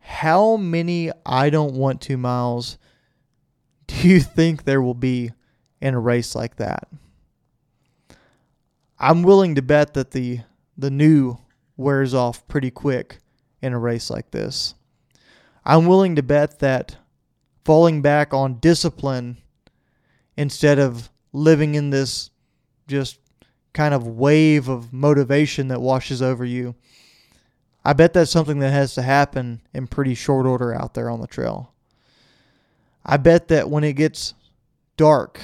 How 0.00 0.56
many 0.56 1.10
I 1.26 1.50
don't 1.50 1.74
want 1.74 2.00
to 2.02 2.16
miles 2.16 2.78
do 3.86 4.08
you 4.08 4.20
think 4.20 4.64
there 4.64 4.80
will 4.80 4.94
be 4.94 5.32
in 5.82 5.92
a 5.92 6.00
race 6.00 6.34
like 6.34 6.56
that? 6.56 6.88
I'm 8.98 9.22
willing 9.22 9.56
to 9.56 9.62
bet 9.62 9.94
that 9.94 10.12
the 10.12 10.40
the 10.78 10.90
new 10.90 11.36
wears 11.76 12.14
off 12.14 12.46
pretty 12.48 12.70
quick 12.70 13.18
in 13.60 13.74
a 13.74 13.78
race 13.78 14.08
like 14.08 14.30
this. 14.30 14.74
I'm 15.64 15.86
willing 15.86 16.16
to 16.16 16.22
bet 16.22 16.58
that 16.58 16.96
falling 17.64 18.02
back 18.02 18.34
on 18.34 18.58
discipline 18.58 19.38
instead 20.36 20.78
of 20.78 21.10
living 21.32 21.74
in 21.74 21.90
this 21.90 22.30
just 22.88 23.18
kind 23.72 23.94
of 23.94 24.06
wave 24.06 24.68
of 24.68 24.92
motivation 24.92 25.68
that 25.68 25.80
washes 25.80 26.20
over 26.20 26.44
you. 26.44 26.74
I 27.84 27.92
bet 27.94 28.12
that's 28.12 28.30
something 28.30 28.60
that 28.60 28.70
has 28.70 28.94
to 28.94 29.02
happen 29.02 29.60
in 29.72 29.86
pretty 29.86 30.14
short 30.14 30.46
order 30.46 30.74
out 30.74 30.94
there 30.94 31.10
on 31.10 31.20
the 31.20 31.26
trail. 31.26 31.72
I 33.04 33.16
bet 33.16 33.48
that 33.48 33.68
when 33.70 33.82
it 33.82 33.94
gets 33.94 34.34
dark 34.96 35.40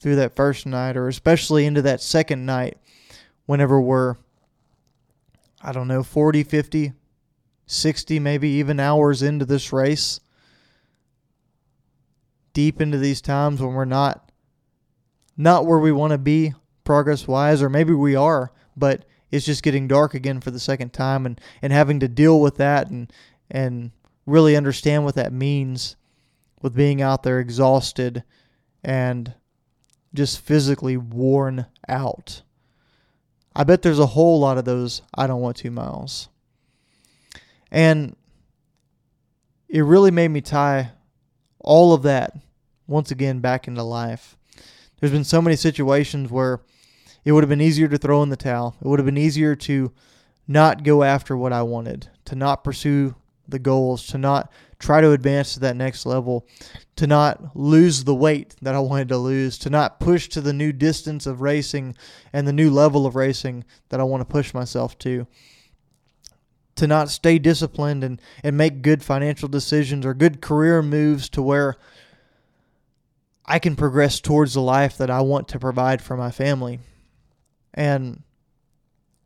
through 0.00 0.16
that 0.16 0.34
first 0.34 0.64
night, 0.64 0.96
or 0.96 1.08
especially 1.08 1.66
into 1.66 1.82
that 1.82 2.00
second 2.00 2.46
night, 2.46 2.78
whenever 3.44 3.78
we're, 3.80 4.16
I 5.62 5.72
don't 5.72 5.88
know, 5.88 6.02
40, 6.02 6.44
50, 6.44 6.92
60, 7.70 8.18
maybe 8.18 8.48
even 8.48 8.80
hours 8.80 9.22
into 9.22 9.44
this 9.44 9.72
race, 9.72 10.20
deep 12.52 12.80
into 12.80 12.98
these 12.98 13.20
times 13.20 13.60
when 13.60 13.74
we're 13.74 13.84
not 13.84 14.30
not 15.36 15.64
where 15.64 15.78
we 15.78 15.92
want 15.92 16.10
to 16.10 16.18
be 16.18 16.52
progress 16.84 17.26
wise, 17.26 17.62
or 17.62 17.70
maybe 17.70 17.94
we 17.94 18.14
are, 18.14 18.52
but 18.76 19.04
it's 19.30 19.46
just 19.46 19.62
getting 19.62 19.86
dark 19.86 20.12
again 20.14 20.40
for 20.40 20.50
the 20.50 20.58
second 20.58 20.92
time 20.92 21.24
and, 21.24 21.40
and 21.62 21.72
having 21.72 22.00
to 22.00 22.08
deal 22.08 22.40
with 22.40 22.56
that 22.56 22.90
and 22.90 23.12
and 23.50 23.92
really 24.26 24.56
understand 24.56 25.04
what 25.04 25.14
that 25.14 25.32
means 25.32 25.96
with 26.62 26.74
being 26.74 27.00
out 27.00 27.22
there 27.22 27.38
exhausted 27.38 28.22
and 28.82 29.34
just 30.12 30.40
physically 30.40 30.96
worn 30.96 31.66
out. 31.88 32.42
I 33.54 33.64
bet 33.64 33.82
there's 33.82 33.98
a 33.98 34.06
whole 34.06 34.40
lot 34.40 34.58
of 34.58 34.64
those 34.64 35.02
I 35.14 35.26
don't 35.26 35.40
want 35.40 35.56
two 35.56 35.70
miles. 35.70 36.28
And 37.70 38.16
it 39.68 39.82
really 39.82 40.10
made 40.10 40.28
me 40.28 40.40
tie 40.40 40.92
all 41.60 41.92
of 41.92 42.02
that 42.02 42.34
once 42.86 43.10
again 43.10 43.40
back 43.40 43.68
into 43.68 43.82
life. 43.82 44.36
There's 44.98 45.12
been 45.12 45.24
so 45.24 45.40
many 45.40 45.56
situations 45.56 46.30
where 46.30 46.60
it 47.24 47.32
would 47.32 47.44
have 47.44 47.48
been 47.48 47.60
easier 47.60 47.88
to 47.88 47.98
throw 47.98 48.22
in 48.22 48.28
the 48.28 48.36
towel. 48.36 48.76
It 48.82 48.88
would 48.88 48.98
have 48.98 49.06
been 49.06 49.18
easier 49.18 49.54
to 49.56 49.92
not 50.48 50.82
go 50.82 51.02
after 51.04 51.36
what 51.36 51.52
I 51.52 51.62
wanted, 51.62 52.08
to 52.24 52.34
not 52.34 52.64
pursue 52.64 53.14
the 53.48 53.58
goals, 53.58 54.06
to 54.08 54.18
not 54.18 54.50
try 54.78 55.00
to 55.00 55.12
advance 55.12 55.54
to 55.54 55.60
that 55.60 55.76
next 55.76 56.06
level, 56.06 56.46
to 56.96 57.06
not 57.06 57.56
lose 57.56 58.04
the 58.04 58.14
weight 58.14 58.56
that 58.62 58.74
I 58.74 58.80
wanted 58.80 59.08
to 59.08 59.18
lose, 59.18 59.58
to 59.58 59.70
not 59.70 60.00
push 60.00 60.28
to 60.30 60.40
the 60.40 60.52
new 60.52 60.72
distance 60.72 61.26
of 61.26 61.40
racing 61.40 61.96
and 62.32 62.46
the 62.48 62.52
new 62.52 62.70
level 62.70 63.06
of 63.06 63.14
racing 63.14 63.64
that 63.90 64.00
I 64.00 64.04
want 64.04 64.22
to 64.22 64.24
push 64.24 64.54
myself 64.54 64.98
to. 65.00 65.26
To 66.80 66.86
not 66.86 67.10
stay 67.10 67.38
disciplined 67.38 68.02
and, 68.02 68.22
and 68.42 68.56
make 68.56 68.80
good 68.80 69.02
financial 69.02 69.50
decisions 69.50 70.06
or 70.06 70.14
good 70.14 70.40
career 70.40 70.80
moves 70.80 71.28
to 71.28 71.42
where 71.42 71.76
I 73.44 73.58
can 73.58 73.76
progress 73.76 74.18
towards 74.18 74.54
the 74.54 74.62
life 74.62 74.96
that 74.96 75.10
I 75.10 75.20
want 75.20 75.46
to 75.48 75.58
provide 75.58 76.00
for 76.00 76.16
my 76.16 76.30
family. 76.30 76.80
And 77.74 78.22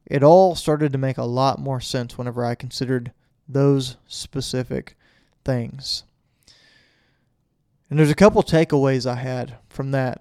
it 0.04 0.24
all 0.24 0.56
started 0.56 0.90
to 0.90 0.98
make 0.98 1.16
a 1.16 1.22
lot 1.22 1.60
more 1.60 1.80
sense 1.80 2.18
whenever 2.18 2.44
I 2.44 2.56
considered 2.56 3.12
those 3.48 3.98
specific 4.08 4.96
things. 5.44 6.02
And 7.88 8.00
there's 8.00 8.10
a 8.10 8.16
couple 8.16 8.42
takeaways 8.42 9.08
I 9.08 9.14
had 9.14 9.58
from 9.68 9.92
that 9.92 10.20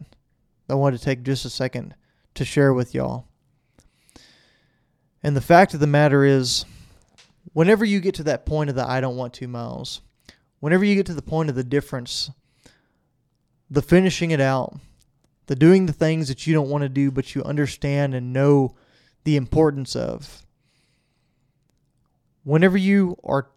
I 0.69 0.75
wanted 0.75 0.99
to 0.99 1.03
take 1.03 1.23
just 1.23 1.45
a 1.45 1.49
second 1.49 1.95
to 2.35 2.45
share 2.45 2.75
with 2.75 2.93
y'all. 2.93 3.25
And 5.23 5.35
the 5.35 5.41
fact 5.41 5.73
of 5.73 5.79
the 5.79 5.87
matter 5.87 6.23
is, 6.23 6.65
whenever 7.51 7.83
you 7.83 7.99
get 7.99 8.15
to 8.15 8.23
that 8.23 8.45
point 8.45 8.69
of 8.69 8.75
the 8.75 8.87
I 8.87 9.01
don't 9.01 9.17
want 9.17 9.33
two 9.33 9.47
miles, 9.47 10.01
whenever 10.59 10.85
you 10.85 10.95
get 10.95 11.05
to 11.07 11.13
the 11.13 11.21
point 11.21 11.49
of 11.49 11.55
the 11.55 11.63
difference, 11.63 12.31
the 13.69 13.81
finishing 13.81 14.31
it 14.31 14.39
out, 14.39 14.77
the 15.47 15.55
doing 15.55 15.85
the 15.85 15.93
things 15.93 16.29
that 16.29 16.47
you 16.47 16.53
don't 16.53 16.69
want 16.69 16.83
to 16.83 16.89
do 16.89 17.11
but 17.11 17.35
you 17.35 17.43
understand 17.43 18.15
and 18.15 18.31
know 18.31 18.75
the 19.25 19.35
importance 19.35 19.95
of, 19.95 20.45
whenever 22.43 22.77
you 22.77 23.17
are 23.23 23.47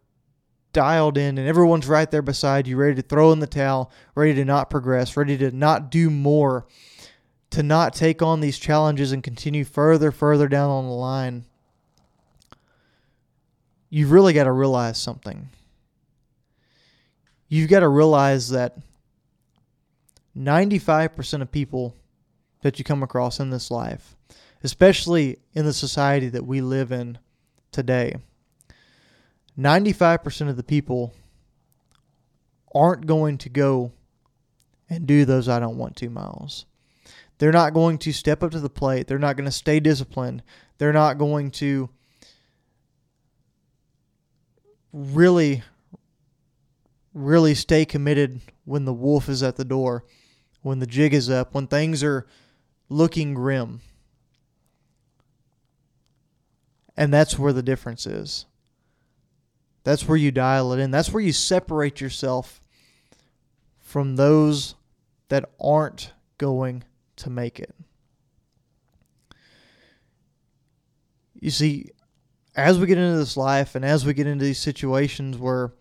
dialed 0.72 1.16
in 1.16 1.38
and 1.38 1.49
everyone's 1.49 1.87
right 1.87 2.11
there 2.11 2.22
beside 2.22 2.66
you, 2.66 2.77
ready 2.77 2.94
to 2.94 3.03
throw 3.03 3.33
in 3.33 3.40
the 3.40 3.46
towel, 3.46 3.90
ready 4.14 4.35
to 4.35 4.44
not 4.44 4.68
progress, 4.68 5.16
ready 5.16 5.38
to 5.38 5.51
not 5.51 5.90
do 5.90 6.11
more, 6.11 6.66
to 7.51 7.62
not 7.62 7.94
take 7.94 8.20
on 8.20 8.40
these 8.40 8.59
challenges 8.59 9.12
and 9.12 9.22
continue 9.22 9.64
further, 9.64 10.11
further 10.11 10.49
down 10.49 10.68
on 10.68 10.85
the 10.85 10.92
line, 10.92 11.44
you've 13.97 14.13
really 14.13 14.35
got 14.35 14.45
to 14.45 14.53
realize 14.53 14.99
something. 14.99 15.49
You've 17.49 17.71
got 17.71 17.81
to 17.81 17.89
realize 17.89 18.51
that 18.51 18.77
95% 20.37 21.41
of 21.41 21.51
people 21.51 21.97
that 22.61 22.79
you 22.79 22.85
come 22.85 23.03
across 23.03 23.41
in 23.41 23.49
this 23.49 23.71
life, 23.71 24.15
especially 24.63 25.39
in 25.55 25.65
the 25.65 25.73
society 25.73 26.29
that 26.29 26.45
we 26.45 26.61
live 26.61 26.93
in 26.93 27.17
today, 27.73 28.17
95% 29.59 30.51
of 30.51 30.59
the 30.59 30.63
people 30.63 31.15
aren't 32.75 33.07
going 33.07 33.39
to 33.39 33.49
go 33.49 33.93
and 34.91 35.07
do 35.07 35.25
those 35.25 35.49
I 35.49 35.59
don't 35.59 35.79
want 35.79 35.97
to 35.97 36.11
miles. 36.11 36.67
They're 37.39 37.51
not 37.51 37.73
going 37.73 37.97
to 38.01 38.13
step 38.13 38.43
up 38.43 38.51
to 38.51 38.61
the 38.61 38.69
plate. 38.69 39.07
They're 39.07 39.19
not 39.19 39.37
going 39.37 39.47
to 39.47 39.51
stay 39.51 39.81
disciplined. 39.81 40.43
They're 40.77 40.93
not 40.93 41.17
going 41.17 41.51
to 41.53 41.89
really, 44.97 45.63
really 47.13 47.55
stay 47.55 47.85
committed 47.85 48.41
when 48.65 48.87
the 48.87 48.95
wolf 48.95 49.29
is 49.29 49.43
at 49.43 49.57
the 49.57 49.65
door, 49.65 50.05
when 50.63 50.79
the 50.79 50.87
jig 50.87 51.13
is 51.13 51.29
up, 51.29 51.53
when 51.55 51.67
things 51.67 52.03
are 52.03 52.27
looking 52.89 53.35
grim. 53.35 53.81
And 56.97 57.13
that's 57.13 57.39
where 57.39 57.53
the 57.53 57.63
difference 57.63 58.07
is. 58.07 58.47
That's 59.85 60.09
where 60.09 60.17
you 60.17 60.31
dial 60.31 60.73
it 60.73 60.81
in. 60.81 60.91
That's 60.91 61.13
where 61.13 61.23
you 61.23 61.33
separate 61.33 62.01
yourself 62.01 62.61
from 63.79 64.17
those 64.17 64.77
that 65.29 65.51
aren't 65.61 66.13
going 66.39 66.85
to 67.17 67.29
make 67.29 67.61
it. 67.61 67.75
You 71.39 71.51
see, 71.51 71.91
as 72.57 72.79
we 72.79 72.87
get 72.87 72.99
into 72.99 73.19
this 73.19 73.37
life 73.37 73.75
and 73.75 73.85
as 73.85 74.05
we 74.05 74.14
get 74.14 74.27
into 74.27 74.45
these 74.45 74.59
situations 74.59 75.37
where 75.37 75.73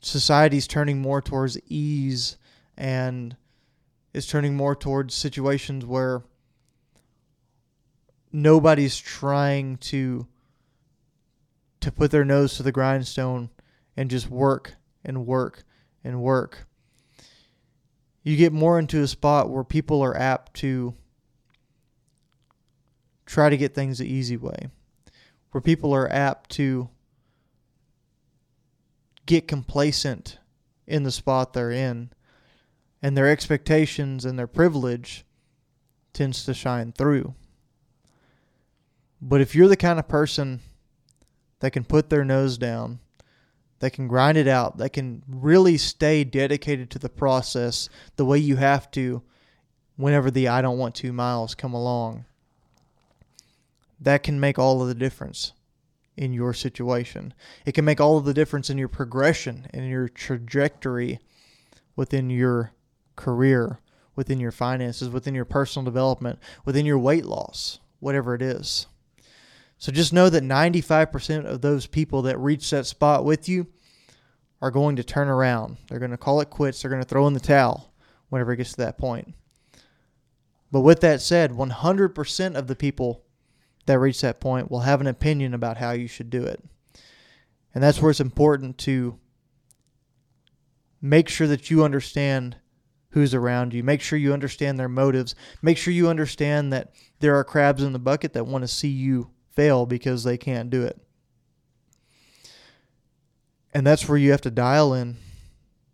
society's 0.00 0.66
turning 0.66 1.00
more 1.00 1.22
towards 1.22 1.58
ease 1.66 2.36
and 2.76 3.36
is 4.12 4.26
turning 4.26 4.54
more 4.54 4.76
towards 4.76 5.14
situations 5.14 5.84
where 5.84 6.22
nobody's 8.32 8.98
trying 8.98 9.76
to 9.78 10.26
to 11.80 11.90
put 11.90 12.10
their 12.10 12.24
nose 12.24 12.56
to 12.56 12.62
the 12.62 12.72
grindstone 12.72 13.48
and 13.96 14.10
just 14.10 14.28
work 14.28 14.74
and 15.02 15.26
work 15.26 15.64
and 16.04 16.20
work. 16.20 16.66
You 18.22 18.36
get 18.36 18.52
more 18.52 18.78
into 18.78 19.02
a 19.02 19.06
spot 19.06 19.48
where 19.48 19.64
people 19.64 20.02
are 20.02 20.14
apt 20.14 20.54
to 20.58 20.94
try 23.24 23.48
to 23.48 23.56
get 23.56 23.74
things 23.74 23.98
the 23.98 24.06
easy 24.06 24.36
way, 24.36 24.68
where 25.50 25.60
people 25.60 25.94
are 25.94 26.10
apt 26.12 26.50
to 26.50 26.88
get 29.26 29.48
complacent 29.48 30.38
in 30.86 31.02
the 31.02 31.10
spot 31.10 31.52
they're 31.52 31.70
in, 31.70 32.10
and 33.02 33.16
their 33.16 33.28
expectations 33.28 34.24
and 34.24 34.38
their 34.38 34.46
privilege 34.46 35.24
tends 36.12 36.44
to 36.44 36.54
shine 36.54 36.92
through. 36.92 37.34
But 39.22 39.40
if 39.40 39.54
you're 39.54 39.68
the 39.68 39.76
kind 39.76 39.98
of 39.98 40.08
person 40.08 40.60
that 41.60 41.72
can 41.72 41.84
put 41.84 42.10
their 42.10 42.24
nose 42.24 42.58
down, 42.58 43.00
that 43.80 43.92
can 43.92 44.08
grind 44.08 44.36
it 44.36 44.48
out, 44.48 44.78
that 44.78 44.92
can 44.92 45.22
really 45.26 45.76
stay 45.76 46.24
dedicated 46.24 46.90
to 46.90 46.98
the 46.98 47.08
process 47.08 47.88
the 48.16 48.24
way 48.24 48.38
you 48.38 48.56
have 48.56 48.90
to 48.92 49.22
whenever 49.96 50.30
the 50.30 50.48
I 50.48 50.62
don't 50.62 50.78
want 50.78 50.94
two 50.94 51.12
miles 51.12 51.54
come 51.54 51.74
along. 51.74 52.24
That 54.00 54.22
can 54.22 54.40
make 54.40 54.58
all 54.58 54.82
of 54.82 54.88
the 54.88 54.94
difference 54.94 55.52
in 56.16 56.32
your 56.32 56.54
situation. 56.54 57.34
It 57.64 57.72
can 57.72 57.84
make 57.84 58.00
all 58.00 58.16
of 58.16 58.24
the 58.24 58.34
difference 58.34 58.70
in 58.70 58.78
your 58.78 58.88
progression 58.88 59.66
and 59.72 59.88
your 59.88 60.08
trajectory 60.08 61.18
within 61.96 62.30
your 62.30 62.72
career, 63.16 63.78
within 64.16 64.40
your 64.40 64.52
finances, 64.52 65.08
within 65.08 65.34
your 65.34 65.44
personal 65.44 65.84
development, 65.84 66.38
within 66.64 66.86
your 66.86 66.98
weight 66.98 67.24
loss, 67.24 67.78
whatever 68.00 68.34
it 68.34 68.42
is. 68.42 68.86
So 69.78 69.92
just 69.92 70.12
know 70.12 70.28
that 70.28 70.42
95% 70.42 71.46
of 71.46 71.62
those 71.62 71.86
people 71.86 72.22
that 72.22 72.38
reach 72.38 72.68
that 72.70 72.86
spot 72.86 73.24
with 73.24 73.48
you 73.48 73.66
are 74.60 74.70
going 74.70 74.96
to 74.96 75.04
turn 75.04 75.28
around. 75.28 75.78
They're 75.88 75.98
going 75.98 76.10
to 76.10 76.18
call 76.18 76.40
it 76.40 76.50
quits. 76.50 76.82
They're 76.82 76.90
going 76.90 77.02
to 77.02 77.08
throw 77.08 77.26
in 77.26 77.32
the 77.32 77.40
towel 77.40 77.92
whenever 78.28 78.52
it 78.52 78.58
gets 78.58 78.72
to 78.72 78.78
that 78.78 78.98
point. 78.98 79.34
But 80.70 80.80
with 80.80 81.00
that 81.00 81.22
said, 81.22 81.52
100% 81.52 82.54
of 82.56 82.66
the 82.66 82.76
people 82.76 83.24
that 83.90 83.98
reach 83.98 84.20
that 84.20 84.40
point 84.40 84.70
will 84.70 84.80
have 84.80 85.00
an 85.00 85.08
opinion 85.08 85.52
about 85.52 85.76
how 85.76 85.90
you 85.90 86.06
should 86.06 86.30
do 86.30 86.44
it. 86.44 86.62
And 87.74 87.82
that's 87.82 88.00
where 88.00 88.12
it's 88.12 88.20
important 88.20 88.78
to 88.78 89.18
make 91.02 91.28
sure 91.28 91.48
that 91.48 91.70
you 91.70 91.82
understand 91.82 92.56
who's 93.10 93.34
around 93.34 93.74
you. 93.74 93.82
Make 93.82 94.00
sure 94.00 94.16
you 94.16 94.32
understand 94.32 94.78
their 94.78 94.88
motives. 94.88 95.34
Make 95.60 95.76
sure 95.76 95.92
you 95.92 96.08
understand 96.08 96.72
that 96.72 96.92
there 97.18 97.34
are 97.34 97.42
crabs 97.42 97.82
in 97.82 97.92
the 97.92 97.98
bucket 97.98 98.32
that 98.34 98.46
want 98.46 98.62
to 98.62 98.68
see 98.68 98.88
you 98.88 99.30
fail 99.50 99.86
because 99.86 100.22
they 100.22 100.38
can't 100.38 100.70
do 100.70 100.84
it. 100.84 101.00
And 103.74 103.84
that's 103.84 104.08
where 104.08 104.18
you 104.18 104.30
have 104.30 104.40
to 104.42 104.50
dial 104.52 104.94
in. 104.94 105.16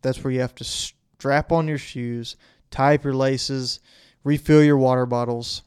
That's 0.03 0.23
where 0.23 0.33
you 0.33 0.41
have 0.41 0.55
to 0.57 0.65
strap 0.65 1.51
on 1.51 1.67
your 1.67 1.79
shoes, 1.79 2.37
tie 2.71 2.97
up 2.97 3.05
your 3.05 3.15
laces, 3.15 3.81
refill 4.23 4.63
your 4.63 4.77
water 4.77 5.07
bottles, 5.07 5.63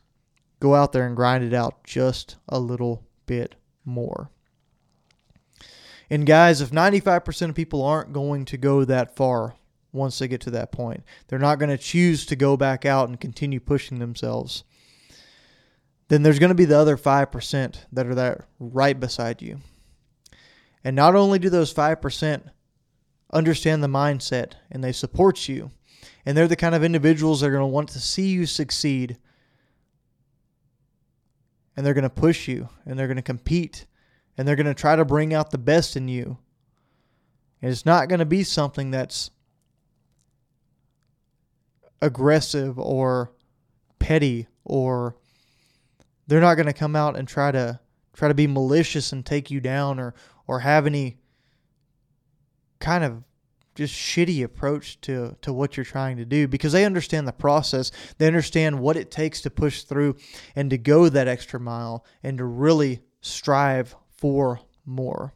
go 0.60 0.76
out 0.76 0.92
there 0.92 1.06
and 1.06 1.16
grind 1.16 1.44
it 1.44 1.54
out 1.54 1.84
just 1.84 2.38
a 2.48 2.60
little 2.60 3.04
bit 3.26 3.56
more. 3.86 4.30
And 6.10 6.26
guys, 6.26 6.62
if 6.62 6.72
95% 6.72 7.50
of 7.50 7.56
people 7.56 7.84
aren't 7.84 8.14
going 8.14 8.46
to 8.46 8.58
go 8.58 8.84
that 8.84 9.16
far 9.16 9.56
once 9.92 10.20
they 10.20 10.28
get 10.28 10.42
to 10.42 10.52
that 10.52 10.72
point, 10.72 11.04
they're 11.28 11.40
not 11.40 11.60
going 11.60 11.70
to 11.70 11.78
choose 11.78 12.26
to 12.26 12.36
go 12.36 12.58
back 12.58 12.86
out 12.86 13.10
and 13.10 13.20
continue 13.20 13.60
pushing 13.60 14.00
themselves 14.00 14.64
then 16.10 16.24
there's 16.24 16.40
going 16.40 16.50
to 16.50 16.56
be 16.56 16.66
the 16.66 16.78
other 16.78 16.98
5% 16.98 17.76
that 17.94 18.08
are 18.08 18.16
there 18.16 18.46
right 18.60 19.00
beside 19.00 19.42
you. 19.42 19.60
And 20.84 20.96
not 20.96 21.16
only 21.16 21.40
do 21.40 21.50
those 21.50 21.74
5% 21.74 22.50
understand 23.32 23.84
the 23.84 23.88
mindset 23.88 24.54
and 24.72 24.84
they 24.84 24.92
support 24.92 25.48
you, 25.48 25.72
and 26.26 26.36
they're 26.36 26.48
the 26.48 26.56
kind 26.56 26.76
of 26.76 26.84
individuals 26.84 27.42
that 27.42 27.48
are 27.48 27.52
going 27.52 27.62
to 27.62 27.68
want 27.68 27.90
to 27.90 28.00
see 28.00 28.28
you 28.28 28.46
succeed, 28.46 29.18
and 31.80 31.86
they're 31.86 31.94
going 31.94 32.04
to 32.04 32.10
push 32.10 32.50
you, 32.50 32.68
and 32.86 33.00
they're 33.00 33.08
going 33.08 33.16
to 33.16 33.22
compete, 33.22 33.86
and 34.38 34.46
they're 34.46 34.58
going 34.58 34.66
to 34.66 34.74
try 34.74 34.98
to 34.98 35.06
bring 35.06 35.34
out 35.34 35.50
the 35.50 35.58
best 35.58 35.96
in 35.96 36.10
you. 36.10 36.38
And 37.62 37.72
it's 37.72 37.86
not 37.86 38.10
going 38.10 38.20
to 38.20 38.26
be 38.26 38.44
something 38.44 38.92
that's 38.92 39.32
aggressive 42.02 42.78
or 42.78 43.32
petty 43.98 44.48
or 44.66 45.16
they're 46.28 46.42
not 46.42 46.56
going 46.56 46.66
to 46.66 46.74
come 46.74 46.98
out 46.98 47.18
and 47.18 47.26
try 47.26 47.50
to 47.50 47.80
try 48.12 48.28
to 48.28 48.34
be 48.34 48.46
malicious 48.46 49.14
and 49.14 49.26
take 49.26 49.50
you 49.50 49.62
down 49.62 50.02
or 50.02 50.14
or 50.48 50.60
have 50.60 50.86
any 50.86 51.18
kind 52.82 53.06
of 53.06 53.24
just 53.80 53.96
shitty 53.96 54.44
approach 54.44 55.00
to 55.00 55.38
to 55.42 55.54
what 55.54 55.78
you're 55.78 55.86
trying 55.86 56.18
to 56.18 56.26
do 56.26 56.50
because 56.50 56.74
they 56.74 56.84
understand 56.84 57.26
the 57.26 57.32
process. 57.32 57.92
They 58.18 58.28
understand 58.28 58.78
what 58.78 58.98
it 58.98 59.10
takes 59.10 59.40
to 59.42 59.50
push 59.50 59.84
through 59.84 60.18
and 60.54 60.70
to 60.70 60.78
go 60.78 61.08
that 61.08 61.30
extra 61.30 61.62
mile 61.62 62.06
and 62.22 62.38
to 62.40 62.44
really 62.44 63.00
strive 63.22 63.96
for 64.10 64.60
more. 64.86 65.34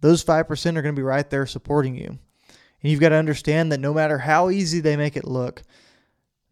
Those 0.00 0.22
5% 0.22 0.42
are 0.76 0.82
going 0.82 0.94
to 0.94 1.00
be 1.00 1.02
right 1.02 1.28
there 1.30 1.46
supporting 1.46 1.96
you. 1.96 2.08
And 2.08 2.90
you've 2.90 3.00
got 3.00 3.08
to 3.08 3.14
understand 3.14 3.72
that 3.72 3.80
no 3.80 3.94
matter 3.94 4.18
how 4.18 4.50
easy 4.50 4.80
they 4.80 4.96
make 4.96 5.16
it 5.16 5.24
look 5.24 5.62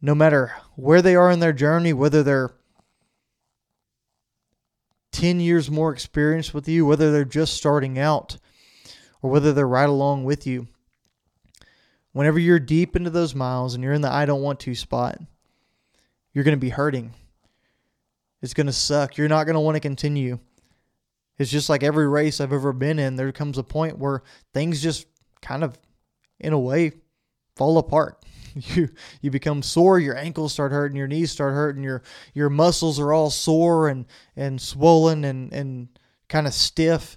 no 0.00 0.14
matter 0.14 0.52
where 0.74 1.02
they 1.02 1.14
are 1.14 1.30
in 1.30 1.40
their 1.40 1.52
journey 1.52 1.92
whether 1.92 2.22
they're 2.22 2.54
10 5.12 5.40
years 5.40 5.70
more 5.70 5.92
experience 5.92 6.52
with 6.52 6.66
you, 6.66 6.86
whether 6.86 7.12
they're 7.12 7.24
just 7.24 7.54
starting 7.54 7.98
out 7.98 8.38
or 9.22 9.30
whether 9.30 9.52
they're 9.52 9.66
right 9.66 9.88
along 9.88 10.24
with 10.24 10.46
you. 10.46 10.66
Whenever 12.12 12.38
you're 12.38 12.58
deep 12.58 12.94
into 12.94 13.08
those 13.08 13.34
miles 13.34 13.74
and 13.74 13.82
you're 13.82 13.94
in 13.94 14.02
the 14.02 14.12
I 14.12 14.26
don't 14.26 14.42
want 14.42 14.60
to 14.60 14.74
spot, 14.74 15.18
you're 16.32 16.44
going 16.44 16.56
to 16.56 16.60
be 16.60 16.68
hurting. 16.68 17.14
It's 18.42 18.54
going 18.54 18.66
to 18.66 18.72
suck. 18.72 19.16
You're 19.16 19.28
not 19.28 19.44
going 19.44 19.54
to 19.54 19.60
want 19.60 19.76
to 19.76 19.80
continue. 19.80 20.38
It's 21.38 21.50
just 21.50 21.68
like 21.68 21.82
every 21.82 22.08
race 22.08 22.40
I've 22.40 22.52
ever 22.52 22.72
been 22.72 22.98
in, 22.98 23.16
there 23.16 23.32
comes 23.32 23.56
a 23.56 23.62
point 23.62 23.98
where 23.98 24.22
things 24.52 24.82
just 24.82 25.06
kind 25.40 25.64
of, 25.64 25.78
in 26.38 26.52
a 26.52 26.58
way, 26.58 26.92
fall 27.56 27.78
apart. 27.78 28.18
You 28.54 28.90
you 29.22 29.30
become 29.30 29.62
sore, 29.62 29.98
your 29.98 30.14
ankles 30.14 30.52
start 30.52 30.72
hurting, 30.72 30.94
your 30.94 31.06
knees 31.06 31.30
start 31.30 31.54
hurting, 31.54 31.82
your 31.82 32.02
your 32.34 32.50
muscles 32.50 33.00
are 33.00 33.10
all 33.10 33.30
sore 33.30 33.88
and 33.88 34.04
and 34.36 34.60
swollen 34.60 35.24
and 35.24 35.50
and 35.54 35.88
kind 36.28 36.46
of 36.46 36.52
stiff. 36.52 37.16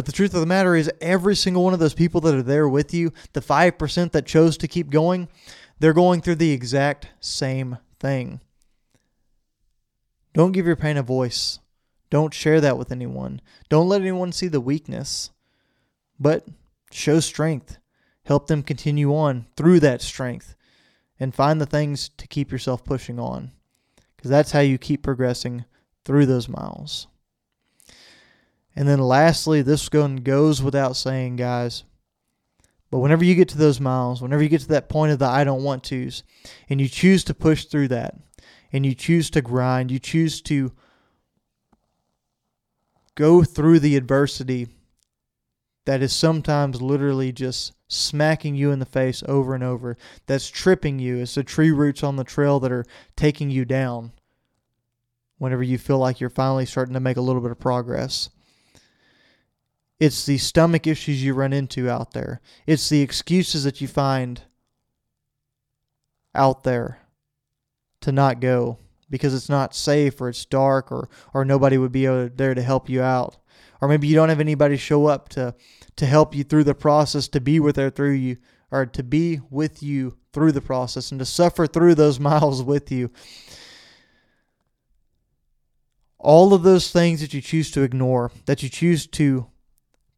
But 0.00 0.06
the 0.06 0.12
truth 0.12 0.32
of 0.32 0.40
the 0.40 0.46
matter 0.46 0.74
is, 0.74 0.90
every 1.02 1.36
single 1.36 1.62
one 1.62 1.74
of 1.74 1.78
those 1.78 1.92
people 1.92 2.22
that 2.22 2.34
are 2.34 2.40
there 2.40 2.66
with 2.66 2.94
you, 2.94 3.12
the 3.34 3.42
5% 3.42 4.12
that 4.12 4.24
chose 4.24 4.56
to 4.56 4.66
keep 4.66 4.88
going, 4.88 5.28
they're 5.78 5.92
going 5.92 6.22
through 6.22 6.36
the 6.36 6.52
exact 6.52 7.08
same 7.20 7.76
thing. 7.98 8.40
Don't 10.32 10.52
give 10.52 10.64
your 10.64 10.74
pain 10.74 10.96
a 10.96 11.02
voice. 11.02 11.58
Don't 12.08 12.32
share 12.32 12.62
that 12.62 12.78
with 12.78 12.90
anyone. 12.90 13.42
Don't 13.68 13.90
let 13.90 14.00
anyone 14.00 14.32
see 14.32 14.48
the 14.48 14.58
weakness. 14.58 15.32
But 16.18 16.46
show 16.90 17.20
strength. 17.20 17.76
Help 18.24 18.46
them 18.46 18.62
continue 18.62 19.14
on 19.14 19.48
through 19.54 19.80
that 19.80 20.00
strength 20.00 20.54
and 21.18 21.34
find 21.34 21.60
the 21.60 21.66
things 21.66 22.08
to 22.16 22.26
keep 22.26 22.50
yourself 22.50 22.84
pushing 22.84 23.20
on. 23.20 23.50
Because 24.16 24.30
that's 24.30 24.52
how 24.52 24.60
you 24.60 24.78
keep 24.78 25.02
progressing 25.02 25.66
through 26.06 26.24
those 26.24 26.48
miles. 26.48 27.06
And 28.80 28.88
then 28.88 28.98
lastly, 28.98 29.60
this 29.60 29.90
one 29.92 30.16
goes 30.16 30.62
without 30.62 30.96
saying, 30.96 31.36
guys. 31.36 31.84
But 32.90 33.00
whenever 33.00 33.22
you 33.22 33.34
get 33.34 33.50
to 33.50 33.58
those 33.58 33.78
miles, 33.78 34.22
whenever 34.22 34.42
you 34.42 34.48
get 34.48 34.62
to 34.62 34.68
that 34.68 34.88
point 34.88 35.12
of 35.12 35.18
the 35.18 35.26
I 35.26 35.44
don't 35.44 35.62
want 35.62 35.84
to's, 35.84 36.22
and 36.70 36.80
you 36.80 36.88
choose 36.88 37.22
to 37.24 37.34
push 37.34 37.66
through 37.66 37.88
that, 37.88 38.14
and 38.72 38.86
you 38.86 38.94
choose 38.94 39.28
to 39.32 39.42
grind, 39.42 39.90
you 39.90 39.98
choose 39.98 40.40
to 40.40 40.72
go 43.16 43.44
through 43.44 43.80
the 43.80 43.96
adversity 43.96 44.68
that 45.84 46.00
is 46.00 46.14
sometimes 46.14 46.80
literally 46.80 47.32
just 47.32 47.74
smacking 47.86 48.54
you 48.54 48.70
in 48.70 48.78
the 48.78 48.86
face 48.86 49.22
over 49.28 49.54
and 49.54 49.62
over, 49.62 49.98
that's 50.24 50.48
tripping 50.48 50.98
you. 50.98 51.18
It's 51.18 51.34
the 51.34 51.44
tree 51.44 51.70
roots 51.70 52.02
on 52.02 52.16
the 52.16 52.24
trail 52.24 52.58
that 52.60 52.72
are 52.72 52.86
taking 53.14 53.50
you 53.50 53.66
down 53.66 54.12
whenever 55.36 55.62
you 55.62 55.76
feel 55.76 55.98
like 55.98 56.18
you're 56.18 56.30
finally 56.30 56.64
starting 56.64 56.94
to 56.94 57.00
make 57.00 57.18
a 57.18 57.20
little 57.20 57.42
bit 57.42 57.50
of 57.50 57.60
progress. 57.60 58.30
It's 60.00 60.24
the 60.24 60.38
stomach 60.38 60.86
issues 60.86 61.22
you 61.22 61.34
run 61.34 61.52
into 61.52 61.90
out 61.90 62.12
there. 62.12 62.40
It's 62.66 62.88
the 62.88 63.02
excuses 63.02 63.64
that 63.64 63.82
you 63.82 63.86
find 63.86 64.40
out 66.34 66.64
there 66.64 67.00
to 68.00 68.10
not 68.10 68.40
go 68.40 68.78
because 69.10 69.34
it's 69.34 69.50
not 69.50 69.74
safe 69.74 70.18
or 70.20 70.30
it's 70.30 70.46
dark 70.46 70.90
or 70.90 71.10
or 71.34 71.44
nobody 71.44 71.76
would 71.76 71.92
be 71.92 72.06
there 72.06 72.54
to 72.54 72.62
help 72.62 72.88
you 72.88 73.02
out. 73.02 73.36
Or 73.82 73.88
maybe 73.88 74.06
you 74.06 74.14
don't 74.14 74.30
have 74.30 74.40
anybody 74.40 74.78
show 74.78 75.06
up 75.06 75.28
to 75.30 75.54
to 75.96 76.06
help 76.06 76.34
you 76.34 76.44
through 76.44 76.64
the 76.64 76.74
process 76.74 77.28
to 77.28 77.40
be 77.40 77.60
with 77.60 77.76
there 77.76 77.90
through 77.90 78.12
you 78.12 78.38
or 78.70 78.86
to 78.86 79.02
be 79.02 79.40
with 79.50 79.82
you 79.82 80.16
through 80.32 80.52
the 80.52 80.62
process 80.62 81.10
and 81.10 81.18
to 81.18 81.26
suffer 81.26 81.66
through 81.66 81.94
those 81.94 82.18
miles 82.30 82.62
with 82.62 82.90
you. 82.90 83.10
All 86.18 86.54
of 86.54 86.62
those 86.62 86.90
things 86.90 87.20
that 87.20 87.34
you 87.34 87.40
choose 87.40 87.70
to 87.72 87.82
ignore, 87.82 88.30
that 88.46 88.62
you 88.62 88.68
choose 88.68 89.06
to 89.08 89.49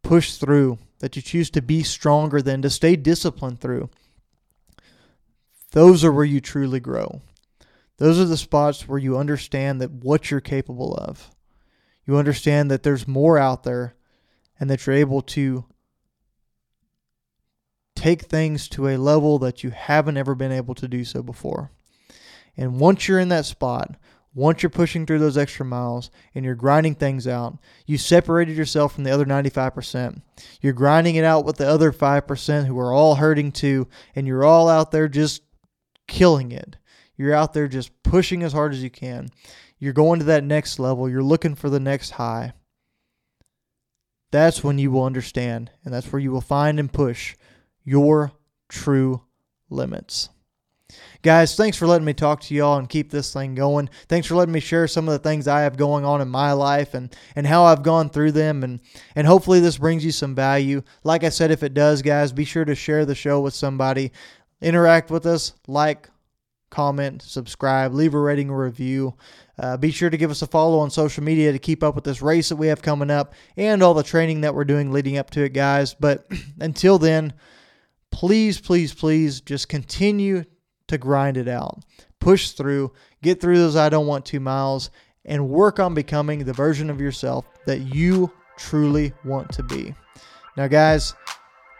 push 0.02 0.34
through, 0.34 0.78
that 0.98 1.16
you 1.16 1.22
choose 1.22 1.50
to 1.50 1.62
be 1.62 1.82
stronger 1.82 2.40
than, 2.40 2.62
to 2.62 2.70
stay 2.70 2.96
disciplined 2.96 3.60
through, 3.60 3.90
those 5.72 6.04
are 6.04 6.12
where 6.12 6.24
you 6.24 6.40
truly 6.40 6.80
grow. 6.80 7.22
Those 7.98 8.20
are 8.20 8.24
the 8.24 8.36
spots 8.36 8.88
where 8.88 8.98
you 8.98 9.16
understand 9.16 9.80
that 9.80 9.90
what 9.90 10.30
you're 10.30 10.40
capable 10.40 10.94
of. 10.94 11.30
You 12.06 12.16
understand 12.16 12.70
that 12.70 12.82
there's 12.82 13.06
more 13.06 13.38
out 13.38 13.62
there 13.62 13.94
and 14.58 14.68
that 14.70 14.86
you're 14.86 14.96
able 14.96 15.22
to 15.22 15.64
take 17.94 18.22
things 18.22 18.68
to 18.70 18.88
a 18.88 18.96
level 18.96 19.38
that 19.38 19.62
you 19.62 19.70
haven't 19.70 20.16
ever 20.16 20.34
been 20.34 20.52
able 20.52 20.74
to 20.74 20.88
do 20.88 21.04
so 21.04 21.22
before. 21.22 21.70
And 22.56 22.80
once 22.80 23.06
you're 23.06 23.20
in 23.20 23.28
that 23.28 23.46
spot, 23.46 23.96
once 24.34 24.62
you're 24.62 24.70
pushing 24.70 25.04
through 25.04 25.18
those 25.18 25.36
extra 25.36 25.64
miles 25.64 26.10
and 26.34 26.44
you're 26.44 26.54
grinding 26.54 26.94
things 26.94 27.26
out, 27.26 27.58
you 27.86 27.98
separated 27.98 28.56
yourself 28.56 28.94
from 28.94 29.04
the 29.04 29.10
other 29.10 29.26
95%. 29.26 30.22
You're 30.60 30.72
grinding 30.72 31.16
it 31.16 31.24
out 31.24 31.44
with 31.44 31.56
the 31.56 31.68
other 31.68 31.92
5% 31.92 32.66
who 32.66 32.78
are 32.78 32.92
all 32.92 33.16
hurting 33.16 33.52
too, 33.52 33.88
and 34.14 34.26
you're 34.26 34.44
all 34.44 34.68
out 34.68 34.90
there 34.90 35.08
just 35.08 35.42
killing 36.08 36.50
it. 36.52 36.76
You're 37.16 37.34
out 37.34 37.52
there 37.52 37.68
just 37.68 37.90
pushing 38.02 38.42
as 38.42 38.52
hard 38.52 38.72
as 38.72 38.82
you 38.82 38.90
can. 38.90 39.28
You're 39.78 39.92
going 39.92 40.20
to 40.20 40.24
that 40.26 40.44
next 40.44 40.78
level. 40.78 41.08
You're 41.08 41.22
looking 41.22 41.54
for 41.54 41.68
the 41.68 41.80
next 41.80 42.10
high. 42.10 42.54
That's 44.30 44.64
when 44.64 44.78
you 44.78 44.90
will 44.90 45.04
understand, 45.04 45.70
and 45.84 45.92
that's 45.92 46.10
where 46.10 46.20
you 46.20 46.30
will 46.30 46.40
find 46.40 46.80
and 46.80 46.90
push 46.90 47.36
your 47.84 48.32
true 48.68 49.22
limits. 49.68 50.30
Guys, 51.22 51.54
thanks 51.54 51.76
for 51.76 51.86
letting 51.86 52.04
me 52.04 52.12
talk 52.12 52.40
to 52.40 52.52
y'all 52.52 52.78
and 52.78 52.88
keep 52.88 53.08
this 53.08 53.32
thing 53.32 53.54
going. 53.54 53.88
Thanks 54.08 54.26
for 54.26 54.34
letting 54.34 54.52
me 54.52 54.58
share 54.58 54.88
some 54.88 55.06
of 55.06 55.12
the 55.12 55.20
things 55.20 55.46
I 55.46 55.60
have 55.60 55.76
going 55.76 56.04
on 56.04 56.20
in 56.20 56.28
my 56.28 56.50
life 56.50 56.94
and, 56.94 57.14
and 57.36 57.46
how 57.46 57.62
I've 57.62 57.84
gone 57.84 58.10
through 58.10 58.32
them. 58.32 58.64
And, 58.64 58.80
and 59.14 59.24
hopefully, 59.24 59.60
this 59.60 59.78
brings 59.78 60.04
you 60.04 60.10
some 60.10 60.34
value. 60.34 60.82
Like 61.04 61.22
I 61.22 61.28
said, 61.28 61.52
if 61.52 61.62
it 61.62 61.74
does, 61.74 62.02
guys, 62.02 62.32
be 62.32 62.44
sure 62.44 62.64
to 62.64 62.74
share 62.74 63.04
the 63.06 63.14
show 63.14 63.40
with 63.40 63.54
somebody. 63.54 64.10
Interact 64.60 65.12
with 65.12 65.24
us, 65.24 65.52
like, 65.68 66.10
comment, 66.70 67.22
subscribe, 67.22 67.94
leave 67.94 68.14
a 68.14 68.18
rating 68.18 68.50
or 68.50 68.64
review. 68.64 69.14
Uh, 69.60 69.76
be 69.76 69.92
sure 69.92 70.10
to 70.10 70.16
give 70.16 70.32
us 70.32 70.42
a 70.42 70.46
follow 70.48 70.80
on 70.80 70.90
social 70.90 71.22
media 71.22 71.52
to 71.52 71.58
keep 71.60 71.84
up 71.84 71.94
with 71.94 72.02
this 72.02 72.20
race 72.20 72.48
that 72.48 72.56
we 72.56 72.66
have 72.66 72.82
coming 72.82 73.12
up 73.12 73.32
and 73.56 73.80
all 73.80 73.94
the 73.94 74.02
training 74.02 74.40
that 74.40 74.56
we're 74.56 74.64
doing 74.64 74.90
leading 74.90 75.18
up 75.18 75.30
to 75.30 75.44
it, 75.44 75.52
guys. 75.52 75.94
But 75.94 76.26
until 76.60 76.98
then, 76.98 77.32
please, 78.10 78.60
please, 78.60 78.92
please 78.92 79.40
just 79.40 79.68
continue 79.68 80.44
to 80.92 80.98
grind 80.98 81.36
it 81.36 81.48
out. 81.48 81.80
Push 82.20 82.50
through, 82.50 82.92
get 83.22 83.40
through 83.40 83.58
those 83.58 83.76
I 83.76 83.88
don't 83.88 84.06
want 84.06 84.24
to 84.26 84.40
miles, 84.40 84.90
and 85.24 85.48
work 85.48 85.80
on 85.80 85.94
becoming 85.94 86.44
the 86.44 86.52
version 86.52 86.88
of 86.90 87.00
yourself 87.00 87.48
that 87.66 87.94
you 87.94 88.30
truly 88.56 89.12
want 89.24 89.50
to 89.52 89.62
be. 89.62 89.94
Now, 90.56 90.68
guys, 90.68 91.14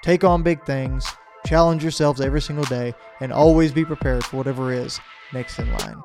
take 0.03 0.25
on 0.25 0.43
big 0.43 0.65
things, 0.65 1.07
challenge 1.47 1.83
yourselves 1.83 2.21
every 2.21 2.41
single 2.41 2.65
day, 2.65 2.95
and 3.21 3.33
always 3.33 3.73
be 3.73 3.85
prepared 3.85 4.25
for 4.25 4.39
whatever 4.39 4.73
is 4.73 4.99
next 5.33 5.59
in 5.59 5.71
line. 5.79 6.03